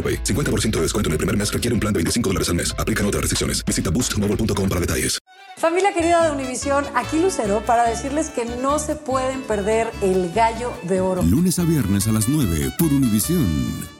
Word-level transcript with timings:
AroPay. 0.00 0.24
50% 0.24 0.70
de 0.76 0.82
descuento 0.82 1.08
en 1.08 1.12
el 1.12 1.18
primer 1.18 1.36
mes 1.36 1.52
requiere 1.52 1.74
un 1.74 1.80
plan 1.80 1.92
de 1.92 1.98
25 1.98 2.30
dólares 2.30 2.48
al 2.48 2.54
mes. 2.54 2.74
Aplican 2.78 3.04
otras 3.04 3.20
restricciones. 3.20 3.62
Visita 3.66 3.90
boostmobile.com 3.90 4.68
para 4.68 4.80
detalles. 4.80 5.18
Familia 5.60 5.92
querida 5.92 6.24
de 6.24 6.32
Univisión, 6.32 6.86
aquí 6.94 7.18
Lucero 7.18 7.62
para 7.66 7.84
decirles 7.84 8.30
que 8.30 8.46
no 8.46 8.78
se 8.78 8.96
pueden 8.96 9.42
perder 9.42 9.90
el 10.00 10.32
gallo 10.32 10.72
de 10.84 11.02
oro. 11.02 11.22
Lunes 11.22 11.58
a 11.58 11.64
viernes 11.64 12.06
a 12.08 12.12
las 12.12 12.28
9 12.28 12.72
por 12.78 12.88
Univisión. 12.88 13.99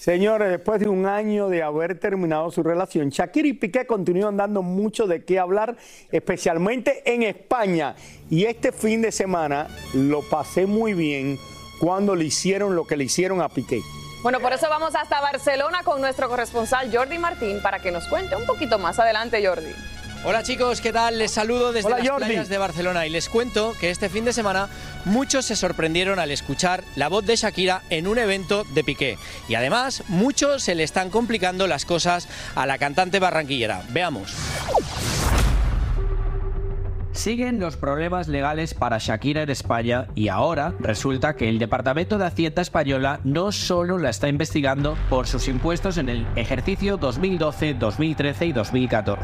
Señores, 0.00 0.48
después 0.48 0.80
de 0.80 0.88
un 0.88 1.04
año 1.04 1.50
de 1.50 1.62
haber 1.62 2.00
terminado 2.00 2.50
su 2.50 2.62
relación, 2.62 3.10
Shakira 3.10 3.48
y 3.48 3.52
Piqué 3.52 3.86
continúan 3.86 4.34
dando 4.34 4.62
mucho 4.62 5.06
de 5.06 5.26
qué 5.26 5.38
hablar, 5.38 5.76
especialmente 6.10 7.02
en 7.04 7.22
España. 7.22 7.94
Y 8.30 8.46
este 8.46 8.72
fin 8.72 9.02
de 9.02 9.12
semana 9.12 9.68
lo 9.92 10.22
pasé 10.22 10.64
muy 10.64 10.94
bien 10.94 11.38
cuando 11.80 12.16
le 12.16 12.24
hicieron 12.24 12.74
lo 12.76 12.86
que 12.86 12.96
le 12.96 13.04
hicieron 13.04 13.42
a 13.42 13.50
Piqué. 13.50 13.82
Bueno, 14.22 14.40
por 14.40 14.54
eso 14.54 14.70
vamos 14.70 14.94
hasta 14.94 15.20
Barcelona 15.20 15.82
con 15.84 16.00
nuestro 16.00 16.30
corresponsal 16.30 16.90
Jordi 16.90 17.18
Martín 17.18 17.60
para 17.60 17.80
que 17.80 17.90
nos 17.90 18.08
cuente 18.08 18.36
un 18.36 18.46
poquito 18.46 18.78
más 18.78 18.98
adelante, 18.98 19.46
Jordi. 19.46 19.74
Hola 20.22 20.42
chicos, 20.42 20.82
¿qué 20.82 20.92
tal? 20.92 21.18
Les 21.18 21.30
saludo 21.30 21.72
desde 21.72 21.86
Hola, 21.88 21.98
las 21.98 22.08
Jordi. 22.08 22.26
playas 22.26 22.50
de 22.50 22.58
Barcelona 22.58 23.06
y 23.06 23.10
les 23.10 23.30
cuento 23.30 23.74
que 23.80 23.88
este 23.88 24.10
fin 24.10 24.26
de 24.26 24.34
semana 24.34 24.68
muchos 25.06 25.46
se 25.46 25.56
sorprendieron 25.56 26.18
al 26.18 26.30
escuchar 26.30 26.84
la 26.94 27.08
voz 27.08 27.24
de 27.24 27.36
Shakira 27.36 27.82
en 27.88 28.06
un 28.06 28.18
evento 28.18 28.64
de 28.74 28.84
Piqué. 28.84 29.16
Y 29.48 29.54
además, 29.54 30.02
muchos 30.08 30.62
se 30.62 30.74
le 30.74 30.82
están 30.82 31.08
complicando 31.08 31.66
las 31.66 31.86
cosas 31.86 32.28
a 32.54 32.66
la 32.66 32.76
cantante 32.76 33.18
barranquillera. 33.18 33.82
Veamos. 33.88 34.34
Siguen 37.20 37.60
los 37.60 37.76
problemas 37.76 38.28
legales 38.28 38.72
para 38.72 38.96
Shakira 38.96 39.42
en 39.42 39.50
España 39.50 40.06
y 40.14 40.28
ahora 40.28 40.74
resulta 40.80 41.36
que 41.36 41.50
el 41.50 41.58
Departamento 41.58 42.16
de 42.16 42.24
Hacienda 42.24 42.62
Española 42.62 43.20
no 43.24 43.52
solo 43.52 43.98
la 43.98 44.08
está 44.08 44.28
investigando 44.28 44.96
por 45.10 45.26
sus 45.26 45.46
impuestos 45.46 45.98
en 45.98 46.08
el 46.08 46.26
ejercicio 46.34 46.96
2012, 46.96 47.74
2013 47.74 48.46
y 48.46 48.52
2014. 48.54 49.22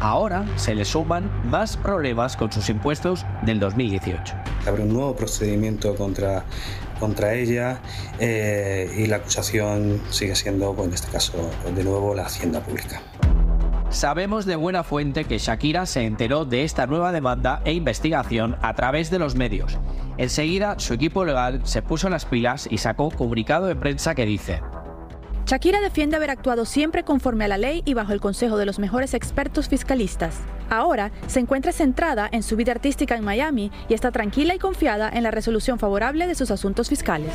Ahora 0.00 0.44
se 0.56 0.74
le 0.74 0.84
suman 0.84 1.30
más 1.48 1.76
problemas 1.76 2.36
con 2.36 2.50
sus 2.50 2.68
impuestos 2.68 3.24
del 3.42 3.60
2018. 3.60 4.34
abre 4.66 4.82
un 4.82 4.92
nuevo 4.92 5.14
procedimiento 5.14 5.94
contra, 5.94 6.44
contra 6.98 7.32
ella 7.34 7.78
eh, 8.18 8.92
y 8.98 9.06
la 9.06 9.18
acusación 9.18 10.02
sigue 10.10 10.34
siendo, 10.34 10.74
pues, 10.74 10.88
en 10.88 10.94
este 10.94 11.12
caso, 11.12 11.48
de 11.72 11.84
nuevo 11.84 12.12
la 12.12 12.26
Hacienda 12.26 12.58
Pública. 12.58 13.00
Sabemos 13.90 14.44
de 14.44 14.56
buena 14.56 14.82
fuente 14.82 15.24
que 15.24 15.38
Shakira 15.38 15.86
se 15.86 16.04
enteró 16.04 16.44
de 16.44 16.64
esta 16.64 16.86
nueva 16.86 17.12
demanda 17.12 17.62
e 17.64 17.72
investigación 17.72 18.56
a 18.60 18.74
través 18.74 19.10
de 19.10 19.18
los 19.18 19.36
medios. 19.36 19.78
Enseguida, 20.18 20.78
su 20.78 20.92
equipo 20.94 21.24
legal 21.24 21.60
se 21.64 21.82
puso 21.82 22.10
las 22.10 22.24
pilas 22.24 22.68
y 22.70 22.78
sacó 22.78 23.04
un 23.04 23.10
comunicado 23.12 23.66
de 23.66 23.76
prensa 23.76 24.14
que 24.14 24.26
dice: 24.26 24.60
Shakira 25.46 25.80
defiende 25.80 26.16
haber 26.16 26.30
actuado 26.30 26.64
siempre 26.64 27.04
conforme 27.04 27.44
a 27.44 27.48
la 27.48 27.58
ley 27.58 27.82
y 27.84 27.94
bajo 27.94 28.12
el 28.12 28.20
consejo 28.20 28.56
de 28.58 28.66
los 28.66 28.78
mejores 28.80 29.14
expertos 29.14 29.68
fiscalistas. 29.68 30.40
Ahora 30.68 31.12
se 31.28 31.38
encuentra 31.38 31.72
centrada 31.72 32.28
en 32.30 32.42
su 32.42 32.56
vida 32.56 32.72
artística 32.72 33.14
en 33.14 33.24
Miami 33.24 33.70
y 33.88 33.94
está 33.94 34.10
tranquila 34.10 34.54
y 34.54 34.58
confiada 34.58 35.08
en 35.08 35.22
la 35.22 35.30
resolución 35.30 35.78
favorable 35.78 36.26
de 36.26 36.34
sus 36.34 36.50
asuntos 36.50 36.88
fiscales. 36.88 37.30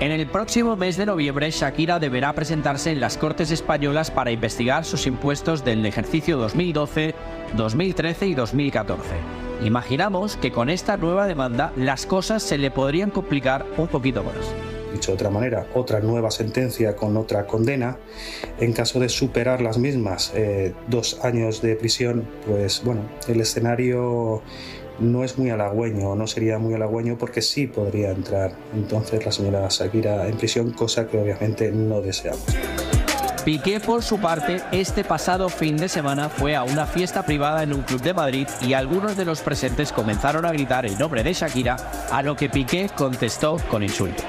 En 0.00 0.12
el 0.12 0.26
próximo 0.26 0.76
mes 0.76 0.96
de 0.96 1.04
noviembre, 1.04 1.50
Shakira 1.50 1.98
deberá 1.98 2.32
presentarse 2.32 2.90
en 2.90 3.00
las 3.00 3.18
Cortes 3.18 3.50
Españolas 3.50 4.10
para 4.10 4.30
investigar 4.30 4.86
sus 4.86 5.06
impuestos 5.06 5.62
del 5.62 5.84
ejercicio 5.84 6.38
2012, 6.38 7.14
2013 7.54 8.26
y 8.28 8.34
2014. 8.34 9.04
Imaginamos 9.62 10.38
que 10.38 10.52
con 10.52 10.70
esta 10.70 10.96
nueva 10.96 11.26
demanda 11.26 11.74
las 11.76 12.06
cosas 12.06 12.42
se 12.42 12.56
le 12.56 12.70
podrían 12.70 13.10
complicar 13.10 13.66
un 13.76 13.88
poquito 13.88 14.24
más. 14.24 14.36
Dicho 14.90 15.10
de 15.10 15.16
otra 15.16 15.28
manera, 15.28 15.66
otra 15.74 16.00
nueva 16.00 16.30
sentencia 16.30 16.96
con 16.96 17.18
otra 17.18 17.46
condena. 17.46 17.98
En 18.58 18.72
caso 18.72 19.00
de 19.00 19.10
superar 19.10 19.60
las 19.60 19.76
mismas, 19.76 20.32
eh, 20.34 20.72
dos 20.88 21.22
años 21.22 21.60
de 21.60 21.76
prisión, 21.76 22.26
pues 22.46 22.82
bueno, 22.82 23.02
el 23.28 23.42
escenario 23.42 24.42
no 25.00 25.24
es 25.24 25.38
muy 25.38 25.50
halagüeño, 25.50 26.14
no 26.14 26.26
sería 26.26 26.58
muy 26.58 26.74
halagüeño 26.74 27.16
porque 27.18 27.42
sí 27.42 27.66
podría 27.66 28.10
entrar 28.10 28.52
entonces 28.74 29.24
la 29.24 29.32
señora 29.32 29.66
Shakira 29.68 30.28
en 30.28 30.36
prisión, 30.36 30.70
cosa 30.72 31.08
que 31.08 31.18
obviamente 31.18 31.72
no 31.72 32.00
deseamos. 32.00 32.44
Piqué, 33.44 33.80
por 33.80 34.02
su 34.02 34.18
parte, 34.18 34.60
este 34.70 35.02
pasado 35.02 35.48
fin 35.48 35.78
de 35.78 35.88
semana 35.88 36.28
fue 36.28 36.54
a 36.54 36.62
una 36.62 36.86
fiesta 36.86 37.24
privada 37.24 37.62
en 37.62 37.72
un 37.72 37.82
club 37.82 38.02
de 38.02 38.12
Madrid 38.12 38.46
y 38.60 38.74
algunos 38.74 39.16
de 39.16 39.24
los 39.24 39.40
presentes 39.40 39.92
comenzaron 39.92 40.44
a 40.44 40.52
gritar 40.52 40.84
el 40.84 40.98
nombre 40.98 41.22
de 41.22 41.32
Shakira, 41.32 41.76
a 42.12 42.22
lo 42.22 42.36
que 42.36 42.50
Piqué 42.50 42.90
contestó 42.94 43.56
con 43.70 43.82
insulto. 43.82 44.22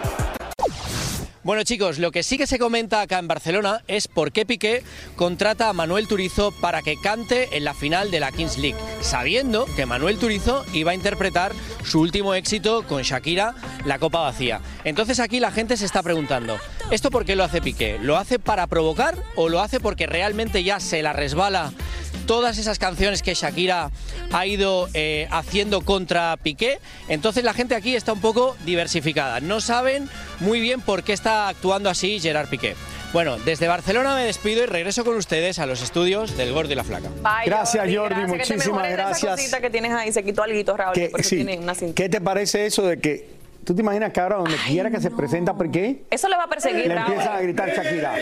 Bueno 1.44 1.63
chicos, 1.63 1.97
lo 1.97 2.12
que 2.12 2.22
sí 2.22 2.38
que 2.38 2.46
se 2.46 2.59
comenta 2.59 3.02
acá 3.02 3.18
en 3.18 3.28
Barcelona 3.28 3.81
es 3.88 4.07
por 4.07 4.31
qué 4.31 4.46
Piqué 4.46 4.84
contrata 5.16 5.69
a 5.69 5.74
Manuel 5.74 6.07
Turizo 6.07 6.52
para 6.62 6.84
que 6.84 6.97
cante 7.02 7.57
en 7.57 7.63
la 7.63 7.74
final 7.74 8.12
de 8.12 8.19
la 8.19 8.31
Kings 8.31 8.59
League, 8.59 8.78
sabiendo 9.02 9.66
que 9.75 9.88
Manuel 9.88 10.19
Turizo 10.19 10.63
iba 10.72 10.91
a 10.91 10.94
interpretar 10.94 11.53
su 11.84 12.00
último 12.00 12.35
éxito 12.35 12.85
con 12.88 13.01
Shakira, 13.01 13.56
la 13.85 13.97
Copa 13.97 14.19
Vacía. 14.19 14.62
Entonces 14.84 15.19
aquí 15.19 15.40
la 15.40 15.51
gente 15.51 15.78
se 15.78 15.85
está 15.85 16.03
preguntando, 16.03 16.59
¿esto 16.91 17.09
por 17.09 17.25
qué 17.25 17.35
lo 17.35 17.44
hace 17.44 17.59
Piqué? 17.59 17.97
¿Lo 18.00 18.18
hace 18.18 18.38
para 18.38 18.68
provocar 18.68 19.18
o 19.35 19.50
lo 19.50 19.62
hace 19.62 19.80
porque 19.80 20.06
realmente 20.06 20.63
ya 20.63 20.80
se 20.80 21.01
la 21.01 21.12
resbala 21.12 21.74
todas 22.22 22.58
esas 22.58 22.80
canciones 22.80 23.22
que 23.22 23.34
Shakira 23.34 23.92
ha 24.32 24.46
ido 24.46 24.88
eh, 24.94 25.28
haciendo 25.32 25.81
contra 25.81 26.38
Piqué. 26.38 26.80
Entonces 27.07 27.44
la 27.44 27.54
gente 27.54 27.75
aquí 27.75 27.95
está 27.95 28.13
un 28.13 28.22
poco 28.22 28.56
diversificada. 28.66 29.40
No 29.40 29.62
saben 29.62 30.10
muy 30.40 30.60
bien 30.60 30.81
por 30.81 31.04
qué 31.04 31.13
está 31.13 31.48
actuando 31.50 31.90
así 31.90 32.19
Gerard 32.19 32.48
Piqué. 32.50 32.75
Bueno, 33.13 33.38
desde 33.40 33.68
Barcelona 33.68 34.16
me 34.16 34.24
despido 34.24 34.63
y 34.63 34.68
regreso 34.68 35.04
con 35.04 35.18
ustedes 35.18 35.60
a 35.60 35.66
los 35.66 35.81
estudios 35.81 36.38
del 36.38 36.54
Gordo 36.54 36.72
y 36.72 36.75
la 36.75 36.86
Flaca. 36.86 37.10
Bye, 37.22 37.45
Gracias, 37.45 37.84
Jordi, 37.94 38.16
gracias, 38.16 38.31
que 38.31 38.44
te 38.48 38.54
muchísimas 38.54 38.86
esa 38.86 38.92
gracias. 38.95 39.31
cosita 39.36 39.60
que 39.60 39.69
tienes 39.69 39.92
ahí, 39.92 40.13
se 40.13 40.24
quitó 40.24 40.44
algo, 40.44 40.78
Raúl, 40.78 40.94
¿Qué, 40.94 41.10
por 41.10 41.19
eso 41.19 41.30
sí. 41.30 41.36
tiene 41.36 41.57
una 41.57 41.75
cinta. 41.75 41.94
¿Qué 41.94 42.07
te 42.07 42.22
parece 42.22 42.66
eso 42.66 42.84
de 42.84 43.00
que 43.01 43.28
tú 43.66 43.75
te 43.75 43.81
imaginas 43.81 44.13
que 44.13 44.19
ahora 44.22 44.38
donde 44.38 44.56
quiera 44.66 44.90
que 44.90 45.01
se 45.01 45.12
presenta 45.12 45.57
Piqué, 45.57 46.04
Eso 46.10 46.30
le 46.30 46.38
va 46.38 46.44
a 46.45 46.48
perseguir, 46.50 46.88
le 46.88 46.95
Raúl. 46.95 47.12
empiezan 47.12 47.36
a 47.36 47.42
gritar 47.42 47.69
Shakira? 47.75 48.16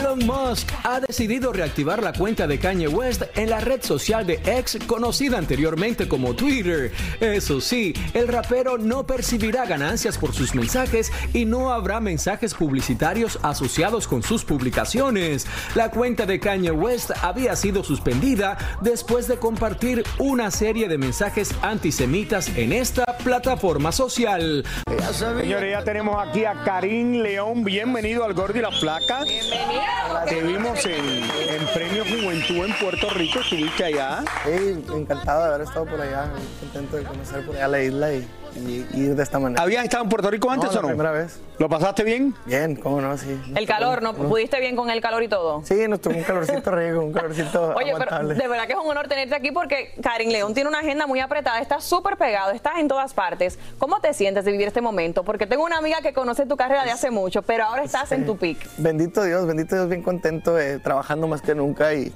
El 0.00 0.06
Elon 0.06 0.26
Musk 0.26 0.66
ha 0.84 0.98
decidido 1.00 1.52
reactivar 1.52 2.02
la 2.02 2.14
cuenta 2.14 2.46
de 2.46 2.58
Kanye 2.58 2.88
West 2.88 3.22
en 3.34 3.50
la 3.50 3.60
red 3.60 3.82
social 3.82 4.26
de 4.26 4.40
X 4.46 4.78
conocida 4.86 5.36
anteriormente 5.36 6.08
como 6.08 6.34
Twitter. 6.34 6.90
Eso 7.20 7.60
sí, 7.60 7.92
el 8.14 8.26
rapero 8.28 8.78
no 8.78 9.06
percibirá 9.06 9.66
ganancias 9.66 10.16
por 10.16 10.32
sus 10.32 10.54
mensajes 10.54 11.12
y 11.34 11.44
no 11.44 11.70
habrá 11.70 12.00
mensajes 12.00 12.54
publicitarios 12.54 13.38
asociados 13.42 14.08
con 14.08 14.22
sus 14.22 14.42
publicaciones. 14.42 15.46
La 15.74 15.90
cuenta 15.90 16.24
de 16.24 16.40
Kanye 16.40 16.70
West 16.70 17.10
había 17.20 17.54
sido 17.54 17.84
suspendida 17.84 18.56
después 18.80 19.28
de 19.28 19.36
compartir 19.36 20.04
una 20.18 20.50
serie 20.50 20.88
de 20.88 20.96
mensajes 20.96 21.54
antisemitas 21.60 22.48
en 22.56 22.72
esta 22.72 23.04
plataforma 23.18 23.92
social. 23.92 24.64
Señores, 25.12 25.72
ya 25.72 25.84
tenemos 25.84 26.16
aquí 26.26 26.46
a 26.46 26.62
Karim 26.64 27.20
León. 27.20 27.64
Bienvenido 27.64 28.24
al 28.24 28.32
Gordo 28.32 28.58
y 28.58 28.62
la 28.62 28.70
Placa. 28.70 29.24
Bienvenido. 29.24 29.89
Te 30.28 30.40
vimos 30.42 30.84
en, 30.86 31.04
en 31.04 31.66
Premio 31.74 32.04
Juventud 32.04 32.64
en 32.64 32.78
Puerto 32.78 33.10
Rico. 33.10 33.40
Estuviste 33.40 33.84
allá. 33.84 34.24
Encantado 34.46 35.42
de 35.42 35.48
haber 35.54 35.66
estado 35.66 35.86
por 35.86 36.00
allá. 36.00 36.30
Contento 36.60 36.96
de 36.96 37.04
conocer 37.04 37.46
por 37.46 37.56
allá 37.56 37.68
la 37.68 37.82
isla 37.82 38.12
y, 38.12 38.28
y 38.56 38.86
ir 38.94 39.14
de 39.14 39.22
esta 39.22 39.38
manera. 39.38 39.62
¿Habías 39.62 39.84
estado 39.84 40.04
en 40.04 40.08
Puerto 40.10 40.30
Rico 40.30 40.50
antes 40.50 40.72
No, 40.72 40.78
o 40.78 40.82
no? 40.82 40.88
la 40.88 40.94
primera 40.94 41.12
vez. 41.12 41.40
¿Lo 41.58 41.68
pasaste 41.68 42.04
bien? 42.04 42.34
Bien, 42.46 42.74
cómo 42.74 43.00
no, 43.00 43.16
sí. 43.18 43.38
El 43.54 43.66
calor, 43.66 44.02
¿no? 44.02 44.14
¿Pudiste 44.14 44.58
bien 44.60 44.76
con 44.76 44.88
el 44.90 45.00
calor 45.00 45.22
y 45.22 45.28
todo? 45.28 45.62
Sí, 45.64 45.86
nos 45.88 46.00
tocó 46.00 46.16
un 46.16 46.22
calorcito 46.22 46.70
rico, 46.70 47.00
un 47.00 47.12
calorcito 47.12 47.74
Oye, 47.76 47.92
pero 47.98 48.28
de 48.28 48.48
verdad 48.48 48.66
que 48.66 48.72
es 48.72 48.78
un 48.78 48.86
honor 48.90 49.08
tenerte 49.08 49.34
aquí 49.34 49.50
porque 49.50 49.94
Karin 50.02 50.32
León 50.32 50.54
tiene 50.54 50.68
una 50.70 50.78
agenda 50.80 51.06
muy 51.06 51.20
apretada, 51.20 51.60
estás 51.60 51.84
súper 51.84 52.16
pegado, 52.16 52.52
estás 52.52 52.78
en 52.78 52.88
todas 52.88 53.12
partes. 53.12 53.58
¿Cómo 53.78 54.00
te 54.00 54.14
sientes 54.14 54.44
de 54.44 54.52
vivir 54.52 54.68
este 54.68 54.80
momento? 54.80 55.22
Porque 55.22 55.46
tengo 55.46 55.64
una 55.64 55.78
amiga 55.78 56.00
que 56.00 56.12
conoce 56.12 56.46
tu 56.46 56.56
carrera 56.56 56.84
de 56.84 56.92
hace 56.92 57.10
mucho, 57.10 57.42
pero 57.42 57.64
ahora 57.64 57.82
estás 57.82 58.10
en 58.12 58.24
tu 58.24 58.36
pick. 58.38 58.58
Bendito 58.78 59.22
Dios, 59.22 59.46
bendito 59.46 59.74
Dios, 59.74 59.88
bien 59.88 60.02
contento, 60.02 60.58
eh, 60.58 60.78
trabajando 60.78 61.26
más 61.28 61.42
que 61.42 61.54
nunca 61.54 61.92
y, 61.92 62.12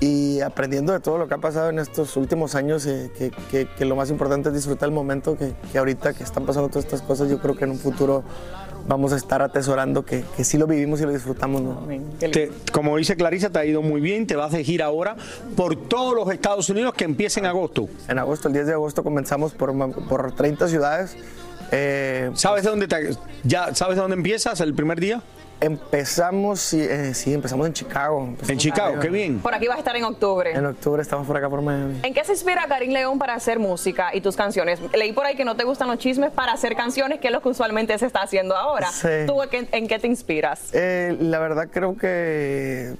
y 0.00 0.40
aprendiendo 0.40 0.92
de 0.92 1.00
todo 1.00 1.18
lo 1.18 1.26
que 1.28 1.34
ha 1.34 1.38
pasado 1.38 1.70
en 1.70 1.78
estos 1.78 2.16
últimos 2.16 2.54
años, 2.54 2.86
eh, 2.86 3.10
que, 3.18 3.30
que- 3.50 3.66
que 3.66 3.84
lo 3.84 3.96
más 3.96 4.10
importante 4.10 4.48
es 4.50 4.54
disfrutar 4.54 4.88
el 4.88 4.94
momento, 4.94 5.36
que, 5.36 5.52
que 5.72 5.78
ahorita 5.78 6.12
que 6.14 6.22
están 6.22 6.46
pasando 6.46 6.68
todas 6.68 6.84
estas 6.84 7.02
cosas, 7.02 7.28
yo 7.28 7.38
creo 7.40 7.56
que 7.56 7.64
en 7.64 7.70
un 7.72 7.78
futuro 7.78 8.22
vamos 8.86 9.12
a 9.12 9.16
estar 9.16 9.42
atesorando 9.42 10.04
que, 10.04 10.24
que 10.36 10.44
sí 10.44 10.56
lo 10.56 10.66
vivimos 10.66 11.00
y 11.00 11.04
lo 11.04 11.10
disfrutamos. 11.12 11.60
¿no? 11.62 11.80
Te- 12.30 12.50
como 12.72 12.96
dice 12.96 13.16
Clarisa, 13.16 13.50
te 13.50 13.58
ha 13.58 13.64
ido 13.66 13.82
muy 13.82 14.00
bien. 14.00 14.26
Te 14.26 14.34
vas 14.36 14.52
de 14.52 14.62
gira 14.64 14.86
ahora 14.86 15.16
por 15.56 15.76
todos 15.88 16.14
los 16.14 16.30
Estados 16.32 16.70
Unidos 16.70 16.94
que 16.94 17.04
empieza 17.04 17.40
en 17.40 17.46
agosto. 17.46 17.88
En 18.08 18.18
agosto, 18.18 18.48
el 18.48 18.54
10 18.54 18.66
de 18.66 18.72
agosto 18.74 19.02
comenzamos 19.02 19.52
por, 19.52 19.74
por 20.08 20.32
30 20.32 20.68
ciudades. 20.68 21.16
Eh, 21.70 22.30
¿Sabes 22.34 22.62
de 22.64 22.70
dónde 22.70 22.88
te- 22.88 23.10
ya 23.44 23.74
sabes 23.74 23.96
de 23.96 24.00
dónde 24.02 24.16
empiezas 24.16 24.58
el 24.62 24.72
primer 24.74 25.00
día? 25.00 25.20
Empezamos, 25.60 26.60
sí, 26.60 26.80
eh, 26.80 27.12
sí, 27.14 27.34
empezamos 27.34 27.66
en 27.66 27.72
Chicago. 27.72 28.20
Empezamos 28.20 28.50
En 28.50 28.58
Chicago, 28.58 28.88
arriba. 28.88 29.02
qué 29.02 29.08
bien. 29.08 29.38
Por 29.40 29.54
aquí 29.54 29.66
vas 29.66 29.76
a 29.76 29.80
estar 29.80 29.96
en 29.96 30.04
octubre. 30.04 30.52
En 30.52 30.64
octubre 30.66 31.02
estamos 31.02 31.26
por 31.26 31.36
acá 31.36 31.48
por 31.50 31.62
Miami. 31.62 32.00
¿En 32.02 32.14
qué 32.14 32.24
se 32.24 32.32
inspira 32.32 32.66
Karin 32.68 32.92
León 32.92 33.18
para 33.18 33.34
hacer 33.34 33.58
música 33.58 34.14
y 34.14 34.20
tus 34.20 34.36
canciones? 34.36 34.78
Leí 34.94 35.12
por 35.12 35.26
ahí 35.26 35.34
que 35.34 35.44
no 35.44 35.56
te 35.56 35.64
gustan 35.64 35.88
los 35.88 35.98
chismes 35.98 36.30
para 36.30 36.52
hacer 36.52 36.76
canciones, 36.76 37.18
que 37.20 37.28
es 37.28 37.32
lo 37.32 37.40
que 37.42 37.48
usualmente 37.48 37.96
se 37.98 38.06
está 38.06 38.20
haciendo 38.22 38.56
ahora. 38.56 38.88
Sí. 38.92 39.08
¿Tú 39.26 39.42
en 39.42 39.48
qué, 39.48 39.68
en 39.72 39.88
qué 39.88 39.98
te 39.98 40.06
inspiras? 40.06 40.70
Eh, 40.72 41.16
la 41.20 41.38
verdad 41.40 41.68
creo 41.72 41.96
que 41.96 42.94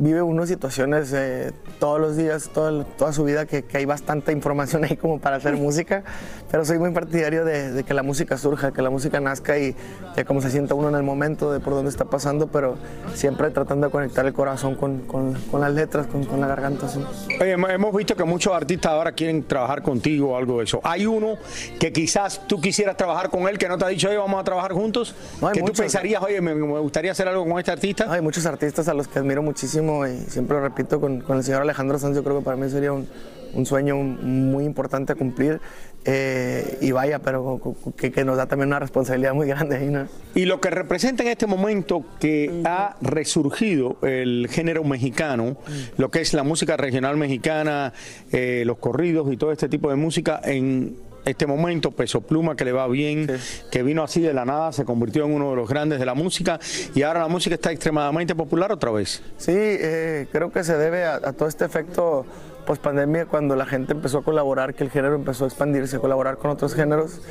vive 0.00 0.22
uno 0.22 0.46
situaciones 0.46 1.12
eh, 1.12 1.50
todos 1.80 2.00
los 2.00 2.16
días, 2.16 2.50
toda, 2.54 2.84
toda 2.84 3.12
su 3.12 3.24
vida, 3.24 3.46
que, 3.46 3.64
que 3.64 3.78
hay 3.78 3.84
bastante 3.84 4.30
información 4.30 4.84
ahí 4.84 4.96
como 4.96 5.18
para 5.18 5.36
hacer 5.36 5.56
música, 5.56 6.04
pero 6.52 6.64
soy 6.64 6.78
muy 6.78 6.92
partidario 6.92 7.44
de, 7.44 7.72
de 7.72 7.82
que 7.82 7.94
la 7.94 8.04
música 8.04 8.38
surja, 8.38 8.70
que 8.72 8.80
la 8.80 8.90
música 8.90 9.18
nazca 9.18 9.58
y 9.58 9.74
que 10.14 10.24
como 10.24 10.40
se 10.40 10.50
sienta 10.50 10.74
uno 10.74 10.88
en 10.88 10.94
el 10.94 11.02
momento 11.02 11.52
de 11.52 11.58
por 11.58 11.74
dónde 11.74 11.90
está 11.90 12.04
pasando, 12.04 12.46
pero 12.46 12.76
siempre 13.14 13.50
tratando 13.50 13.88
de 13.88 13.90
conectar 13.90 14.24
el 14.24 14.32
corazón 14.32 14.76
con, 14.76 15.00
con- 15.00 15.34
con 15.50 15.60
las 15.60 15.72
letras, 15.74 16.06
con, 16.06 16.24
con 16.24 16.40
la 16.40 16.46
garganta. 16.46 16.88
sí. 16.88 17.00
Oye, 17.40 17.52
hemos- 17.52 17.94
visto 17.96 18.14
que 18.14 18.22
muchos 18.24 18.52
artistas 18.52 18.92
ahora 18.92 19.10
quieren 19.10 19.42
trabajar 19.42 19.82
contigo 19.82 20.30
o 20.30 20.36
algo 20.36 20.58
de 20.58 20.64
eso. 20.64 20.80
¿Hay 20.84 21.06
uno 21.06 21.34
que 21.80 21.92
quizás 21.92 22.46
tú 22.46 22.60
quisieras 22.60 22.96
trabajar 22.96 23.28
con 23.30 23.48
él 23.48 23.58
que 23.58 23.68
no 23.68 23.76
te 23.76 23.84
ha 23.84 23.88
dicho, 23.88 24.08
oye, 24.08 24.16
vamos 24.18 24.40
a 24.40 24.44
trabajar 24.44 24.72
juntos? 24.72 25.16
No, 25.40 25.48
que 25.50 25.58
tú 25.60 25.66
muchos. 25.66 25.80
pensarías, 25.80 26.22
oye, 26.22 26.40
me, 26.40 26.54
me 26.54 26.78
gustaría 26.78 27.10
hacer 27.10 27.26
algo 27.26 27.44
con 27.44 27.58
este 27.58 27.72
artista. 27.72 28.06
Hay 28.12 28.20
muchos 28.20 28.46
artistas 28.46 28.86
a 28.86 28.94
los 28.94 29.08
que 29.08 29.18
admiro 29.18 29.42
muchísimo 29.42 29.87
y 30.06 30.18
siempre 30.28 30.56
lo 30.56 30.62
repito 30.62 31.00
con, 31.00 31.20
con 31.20 31.38
el 31.38 31.44
señor 31.44 31.62
Alejandro 31.62 31.98
Sanz, 31.98 32.16
yo 32.16 32.24
creo 32.24 32.38
que 32.38 32.44
para 32.44 32.56
mí 32.56 32.68
sería 32.68 32.92
un, 32.92 33.08
un 33.54 33.66
sueño 33.66 33.96
muy 33.96 34.64
importante 34.64 35.12
a 35.12 35.16
cumplir 35.16 35.60
eh, 36.04 36.78
y 36.80 36.92
vaya, 36.92 37.18
pero 37.18 37.60
que, 37.96 38.12
que 38.12 38.24
nos 38.24 38.36
da 38.36 38.46
también 38.46 38.68
una 38.68 38.78
responsabilidad 38.78 39.34
muy 39.34 39.46
grande 39.46 39.76
ahí, 39.76 39.88
¿no? 39.88 40.06
Y 40.34 40.44
lo 40.44 40.60
que 40.60 40.70
representa 40.70 41.22
en 41.22 41.30
este 41.30 41.46
momento 41.46 42.04
que 42.20 42.62
ha 42.64 42.96
resurgido 43.00 43.96
el 44.02 44.48
género 44.50 44.84
mexicano, 44.84 45.56
lo 45.96 46.10
que 46.10 46.20
es 46.20 46.34
la 46.34 46.44
música 46.44 46.76
regional 46.76 47.16
mexicana, 47.16 47.92
eh, 48.32 48.62
los 48.64 48.78
corridos 48.78 49.32
y 49.32 49.36
todo 49.36 49.52
este 49.52 49.68
tipo 49.68 49.90
de 49.90 49.96
música 49.96 50.40
en 50.44 50.96
este 51.28 51.46
momento, 51.46 51.90
Peso 51.90 52.20
Pluma 52.20 52.56
que 52.56 52.64
le 52.64 52.72
va 52.72 52.86
bien, 52.88 53.28
que 53.70 53.82
vino 53.82 54.02
así 54.02 54.20
de 54.20 54.32
la 54.32 54.44
nada, 54.44 54.72
se 54.72 54.84
convirtió 54.84 55.24
en 55.24 55.32
uno 55.32 55.50
de 55.50 55.56
los 55.56 55.68
grandes 55.68 55.98
de 55.98 56.06
la 56.06 56.14
música 56.14 56.58
y 56.94 57.02
ahora 57.02 57.20
la 57.20 57.28
música 57.28 57.54
está 57.54 57.70
extremadamente 57.70 58.34
popular 58.34 58.72
otra 58.72 58.90
vez. 58.90 59.22
Sí, 59.36 59.52
eh, 59.54 60.26
creo 60.32 60.50
que 60.50 60.64
se 60.64 60.76
debe 60.76 61.04
a, 61.04 61.16
a 61.16 61.32
todo 61.32 61.48
este 61.48 61.64
efecto 61.64 62.26
post 62.68 62.82
pandemia 62.82 63.24
cuando 63.24 63.56
la 63.56 63.64
gente 63.64 63.94
empezó 63.94 64.18
a 64.18 64.22
colaborar, 64.22 64.74
que 64.74 64.84
el 64.84 64.90
género 64.90 65.14
empezó 65.14 65.44
a 65.44 65.48
expandirse, 65.48 65.96
a 65.96 66.00
colaborar 66.00 66.36
con 66.36 66.50
otros 66.50 66.74
géneros. 66.74 67.22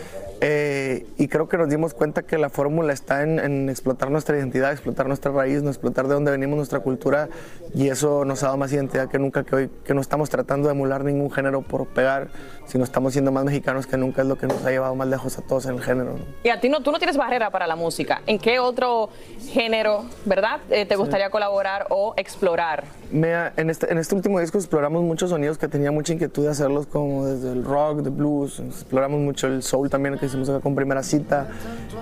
eh, 0.41 1.05
y 1.17 1.27
creo 1.27 1.47
que 1.47 1.57
nos 1.57 1.69
dimos 1.69 1.93
cuenta 1.93 2.23
que 2.23 2.37
la 2.37 2.49
fórmula 2.49 2.91
está 2.93 3.21
en, 3.23 3.39
en 3.39 3.69
explotar 3.69 4.09
nuestra 4.11 4.35
identidad, 4.37 4.71
explotar 4.71 5.07
nuestra 5.07 5.31
raíz, 5.31 5.61
no 5.61 5.69
explotar 5.69 6.07
de 6.07 6.15
dónde 6.15 6.31
venimos, 6.31 6.57
nuestra 6.57 6.79
cultura, 6.79 7.29
y 7.73 7.89
eso 7.89 8.25
nos 8.25 8.41
ha 8.43 8.47
dado 8.47 8.57
más 8.57 8.73
identidad 8.73 9.09
que 9.09 9.19
nunca, 9.19 9.43
que 9.43 9.55
hoy 9.55 9.69
que 9.85 9.93
no 9.93 10.01
estamos 10.01 10.29
tratando 10.29 10.67
de 10.69 10.73
emular 10.73 11.03
ningún 11.03 11.31
género 11.31 11.61
por 11.61 11.85
pegar, 11.87 12.29
sino 12.65 12.83
estamos 12.83 13.13
siendo 13.13 13.31
más 13.31 13.45
mexicanos 13.45 13.85
que 13.85 13.97
nunca, 13.97 14.23
es 14.23 14.27
lo 14.27 14.37
que 14.37 14.47
nos 14.47 14.63
ha 14.65 14.71
llevado 14.71 14.95
más 14.95 15.07
lejos 15.07 15.37
a 15.37 15.41
todos 15.43 15.65
en 15.67 15.75
el 15.75 15.81
género. 15.81 16.13
¿no? 16.13 16.19
Y 16.43 16.49
a 16.49 16.59
ti 16.59 16.69
no, 16.69 16.81
tú 16.81 16.91
no 16.91 16.97
tienes 16.97 17.17
barrera 17.17 17.51
para 17.51 17.67
la 17.67 17.75
música. 17.75 18.21
¿En 18.25 18.39
qué 18.39 18.59
otro 18.59 19.09
género, 19.49 20.05
verdad, 20.25 20.59
eh, 20.69 20.85
te 20.85 20.95
gustaría 20.95 21.29
colaborar 21.29 21.85
o 21.89 22.13
explorar? 22.17 22.85
Me 23.11 23.33
en, 23.55 23.69
este, 23.69 23.91
en 23.91 23.97
este 23.97 24.15
último 24.15 24.39
disco 24.39 24.57
exploramos 24.57 25.01
muchos 25.03 25.26
sonidos 25.29 25.57
que 25.57 25.67
tenía 25.67 25.91
mucha 25.91 26.13
inquietud 26.13 26.43
de 26.43 26.49
hacerlos, 26.49 26.87
como 26.87 27.25
desde 27.25 27.51
el 27.51 27.63
rock, 27.63 27.99
el 28.05 28.09
blues, 28.11 28.59
exploramos 28.59 29.19
mucho 29.19 29.47
el 29.47 29.63
soul 29.63 29.89
también 29.89 30.17
que 30.17 30.25
hicimos 30.27 30.49
acá 30.49 30.59
con 30.59 30.75
Primera 30.75 31.03
Cita, 31.03 31.47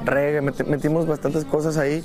reggae, 0.05 0.41
meti- 0.41 0.65
metimos 0.65 1.05
bastantes 1.07 1.45
cosas 1.45 1.77
ahí. 1.77 2.03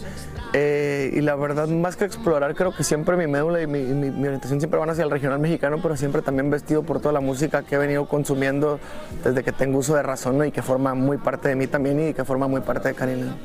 eh, 0.53 1.13
y 1.15 1.21
la 1.21 1.37
verdad, 1.37 1.69
más 1.69 1.95
que 1.97 2.05
explorar, 2.05 2.55
creo 2.57 2.75
que 2.75 2.83
siempre 2.83 3.17
mi 3.17 3.27
médula 3.29 3.63
y 3.63 3.67
mi, 3.69 3.83
mi- 3.83 4.11
mi 4.11 4.25
orientación 4.27 4.59
siempre 4.61 4.81
van 4.81 4.91
hacia 4.91 5.05
el 5.05 5.11
regional 5.11 5.39
mexicano, 5.39 5.79
pero 5.83 5.97
siempre 5.97 6.23
también 6.23 6.51
vestido 6.51 6.83
por 6.83 6.99
toda 7.01 7.13
la 7.13 7.21
música 7.21 7.63
que 7.63 7.77
he 7.77 7.79
venido 7.79 8.09
consumiendo 8.09 8.81
desde 9.23 9.45
que 9.45 9.53
tengo 9.53 9.79
uso 9.79 9.95
de 9.95 10.03
razón 10.03 10.39
¿no? 10.39 10.45
y 10.45 10.51
que 10.51 10.63
forma 10.63 10.95
muy 10.95 11.19
parte 11.19 11.49
de 11.49 11.55
mí 11.57 11.67
también 11.69 12.09
y 12.09 12.15
que 12.15 12.25
forma 12.25 12.49
muy 12.49 12.63
parte 12.63 12.89
de 12.89 12.95
Karina. 12.95 13.37